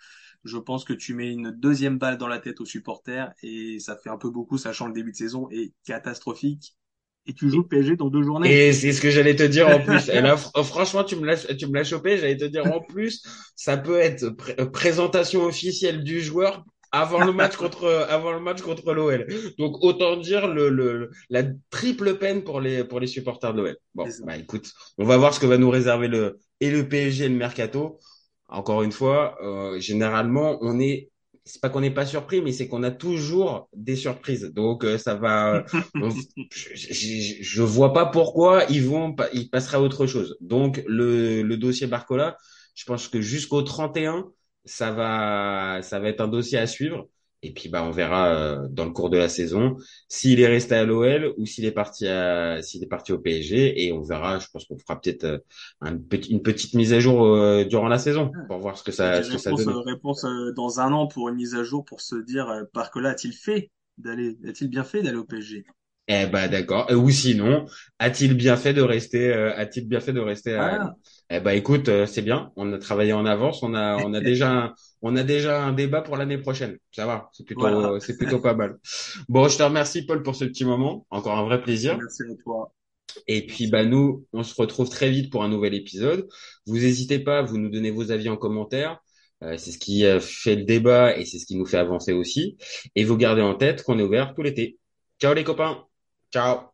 Je 0.44 0.58
pense 0.58 0.84
que 0.84 0.94
tu 0.94 1.14
mets 1.14 1.32
une 1.32 1.52
deuxième 1.52 1.98
balle 1.98 2.18
dans 2.18 2.28
la 2.28 2.40
tête 2.40 2.62
aux 2.62 2.66
supporters 2.66 3.34
et 3.44 3.80
ça 3.80 3.98
fait 3.98 4.10
un 4.10 4.18
peu 4.18 4.30
beaucoup, 4.30 4.58
sachant 4.58 4.88
le 4.88 4.94
début 4.94 5.12
de 5.12 5.18
saison 5.18 5.50
est 5.50 5.74
catastrophique. 5.84 6.76
Et 7.28 7.34
tu 7.34 7.50
joues 7.50 7.62
le 7.62 7.68
PSG 7.68 7.96
dans 7.96 8.10
deux 8.10 8.24
journées. 8.24 8.58
Et 8.60 8.72
c'est 8.74 8.94
ce 8.94 9.02
que 9.02 9.10
j'allais 9.10 9.36
te 9.36 9.44
dire 9.44 9.70
en 9.70 9.82
plus. 9.82 10.10
Et 10.10 10.22
là, 10.22 10.36
fr- 10.36 10.64
franchement, 10.64 11.04
tu 11.04 11.16
me 11.16 11.26
l'as, 11.26 11.38
tu 11.56 11.68
me 11.68 11.74
l'as 11.74 11.84
chopé. 11.84 12.18
J'allais 12.18 12.38
te 12.38 12.46
dire 12.46 12.70
en 12.72 12.82
plus, 12.82 13.24
ça 13.56 13.78
peut 13.78 14.00
être 14.00 14.24
euh, 14.60 14.66
présentation 14.68 15.44
officielle 15.46 16.04
du 16.04 16.22
joueur 16.22 16.64
avant 16.92 17.22
le 17.22 17.34
match 17.34 17.58
contre, 17.58 17.86
avant 18.10 18.32
le 18.32 18.40
match 18.40 18.62
contre 18.62 18.94
l'OL. 18.94 19.28
Donc 19.60 19.84
autant 19.84 20.16
dire 20.18 20.48
le, 20.48 20.70
le, 20.70 21.10
la 21.30 21.44
triple 21.70 22.16
peine 22.18 22.44
pour 22.44 22.62
les, 22.62 22.84
pour 22.86 23.00
les 23.00 23.08
supporters 23.08 23.54
de 23.54 23.62
l'OL. 23.62 23.78
Bon, 23.96 24.14
bah 24.22 24.38
écoute, 24.38 24.72
on 24.98 25.06
va 25.06 25.18
voir 25.18 25.34
ce 25.34 25.40
que 25.40 25.46
va 25.48 25.58
nous 25.58 25.70
réserver 25.70 26.08
le 26.08 26.40
et 26.62 26.72
le 26.72 26.88
PSG 26.88 27.26
et 27.26 27.30
le 27.30 27.36
mercato. 27.36 28.00
Encore 28.50 28.84
une 28.84 28.94
fois, 28.94 29.38
euh, 29.44 29.80
généralement, 29.80 30.58
on 30.62 30.80
est 30.80 31.10
c'est 31.48 31.62
pas 31.62 31.70
qu'on 31.70 31.82
n'est 31.82 31.92
pas 31.92 32.06
surpris, 32.06 32.42
mais 32.42 32.52
c'est 32.52 32.68
qu'on 32.68 32.84
a 32.84 32.92
toujours 32.92 33.70
des 33.76 33.96
surprises. 33.96 34.52
Donc 34.54 34.84
euh, 34.86 34.98
ça 34.98 35.16
va. 35.16 35.66
on- 36.00 36.10
je, 36.52 36.70
je, 36.76 37.44
je 37.44 37.62
vois 37.64 37.94
pas 37.94 38.06
pourquoi 38.06 38.66
ils 38.70 38.84
vont, 38.86 39.14
pas- 39.14 39.30
ils 39.34 39.50
passeraient 39.50 39.78
à 39.78 39.82
autre 39.82 40.08
chose. 40.08 40.38
Donc 40.42 40.84
le, 40.88 41.42
le 41.44 41.58
dossier 41.58 41.88
Barcola, 41.88 42.38
je 42.76 42.86
pense 42.86 43.08
que 43.08 43.22
jusqu'au 43.22 43.62
31, 43.64 44.32
ça 44.66 44.92
va, 44.92 45.82
ça 45.82 46.00
va 46.00 46.10
être 46.10 46.22
un 46.22 46.28
dossier 46.28 46.58
à 46.58 46.68
suivre. 46.68 47.08
Et 47.44 47.54
puis 47.54 47.70
bah 47.70 47.84
on 47.84 47.92
verra 47.92 48.34
euh, 48.36 48.68
dans 48.70 48.86
le 48.86 48.92
cours 48.92 49.10
de 49.10 49.18
la 49.18 49.30
saison 49.30 49.78
s'il 50.10 50.40
est 50.40 50.48
resté 50.48 50.76
à 50.76 50.84
l'OL 50.86 51.34
ou 51.38 51.46
s'il 51.46 51.66
est 51.66 51.72
parti 51.72 52.08
à, 52.08 52.62
s'il 52.64 52.84
est 52.84 52.88
parti 52.88 53.12
au 53.14 53.20
PSG. 53.20 53.86
Et 53.86 53.92
on 53.94 54.02
verra. 54.02 54.40
Je 54.40 54.48
pense 54.52 54.66
qu'on 54.66 54.78
fera 54.78 55.00
peut-être 55.00 55.24
euh, 55.26 55.38
une 55.84 56.42
petite 56.42 56.74
mise 56.74 56.94
à 56.94 57.00
jour 57.00 57.24
euh, 57.26 57.64
durant 57.66 57.88
la 57.88 58.00
saison 58.00 58.32
pour 58.48 58.60
voir 58.60 58.78
ce 58.78 58.84
que 58.84 58.92
ça, 58.92 59.24
ce 59.24 59.30
que 59.32 59.38
ça 59.38 59.52
réponse, 59.52 59.66
donne. 59.66 59.78
euh, 59.78 59.82
réponse 59.82 60.24
euh, 60.26 60.52
dans 60.54 60.80
un 60.80 60.92
an 60.94 61.08
pour 61.08 61.30
une 61.30 61.36
mise 61.36 61.56
à 61.56 61.64
jour 61.64 61.86
pour 61.86 62.02
se 62.02 62.16
dire 62.16 62.50
euh, 62.50 62.64
Barcola 62.74 63.10
a-t-il 63.12 63.34
fait 63.34 63.72
d'aller, 63.98 64.38
a-t-il 64.48 64.70
bien 64.70 64.84
fait 64.84 65.02
d'aller 65.02 65.18
au 65.18 65.26
PSG 65.26 65.66
Eh 66.10 66.26
ben 66.26 66.48
d'accord. 66.48 66.90
Euh, 66.90 66.96
Ou 66.96 67.10
sinon, 67.10 67.66
a-t-il 68.00 68.34
bien 68.34 68.56
fait 68.56 68.74
de 68.74 68.82
rester 68.82 69.34
euh, 69.34 69.54
A-t-il 69.58 69.88
bien 69.88 70.00
fait 70.00 70.14
de 70.14 70.22
rester 70.22 70.56
à. 70.56 70.94
Eh 71.30 71.42
ben 71.42 71.52
écoute, 71.52 71.90
euh, 71.90 72.06
c'est 72.06 72.22
bien. 72.22 72.52
On 72.56 72.72
a 72.72 72.78
travaillé 72.78 73.12
en 73.12 73.26
avance. 73.26 73.62
On 73.62 73.74
a 73.74 73.98
on 73.98 74.14
a 74.14 74.22
déjà 74.22 74.52
un, 74.52 74.74
on 75.02 75.18
a 75.18 75.24
déjà 75.24 75.62
un 75.66 75.74
débat 75.74 76.02
pour 76.02 76.16
l'année 76.16 76.38
prochaine. 76.38 76.78
Ça 76.92 77.06
va. 77.06 77.30
C'est 77.34 77.44
plutôt 77.44 77.62
Voilà. 77.70 78.00
c'est 78.00 78.16
plutôt 78.18 78.40
pas 78.40 78.54
mal. 78.54 78.78
Bon, 79.28 79.50
je 79.50 79.58
te 79.58 79.64
remercie 79.64 80.06
Paul 80.06 80.24
pour 80.24 80.36
ce 80.36 80.46
petit 80.46 80.64
moment. 80.64 81.06
Encore 81.10 81.38
un 81.38 81.44
vrai 81.44 81.62
plaisir. 81.62 81.98
Merci 81.98 82.24
à 82.24 82.36
toi. 82.42 82.72
Et 83.28 83.46
puis 83.46 83.68
bah 83.68 83.84
nous, 83.84 84.26
on 84.32 84.44
se 84.44 84.56
retrouve 84.56 84.90
très 84.90 85.10
vite 85.10 85.30
pour 85.30 85.44
un 85.44 85.50
nouvel 85.50 85.74
épisode. 85.74 86.30
Vous 86.68 86.76
n'hésitez 86.78 87.20
pas, 87.20 87.42
vous 87.42 87.58
nous 87.58 87.70
donnez 87.70 87.92
vos 87.92 88.12
avis 88.12 88.30
en 88.30 88.38
commentaire. 88.38 89.00
Euh, 89.44 89.58
c'est 89.58 89.72
ce 89.72 89.78
qui 89.78 90.04
fait 90.22 90.56
le 90.56 90.64
débat 90.64 91.18
et 91.18 91.26
c'est 91.26 91.38
ce 91.38 91.46
qui 91.46 91.58
nous 91.58 91.66
fait 91.66 91.78
avancer 91.78 92.14
aussi. 92.14 92.56
Et 92.96 93.04
vous 93.04 93.18
gardez 93.18 93.42
en 93.42 93.56
tête 93.56 93.84
qu'on 93.84 94.00
est 94.00 94.04
ouvert 94.04 94.34
tout 94.34 94.42
l'été. 94.42 94.78
Ciao 95.20 95.34
les 95.34 95.44
copains. 95.44 95.84
Ciao. 96.32 96.74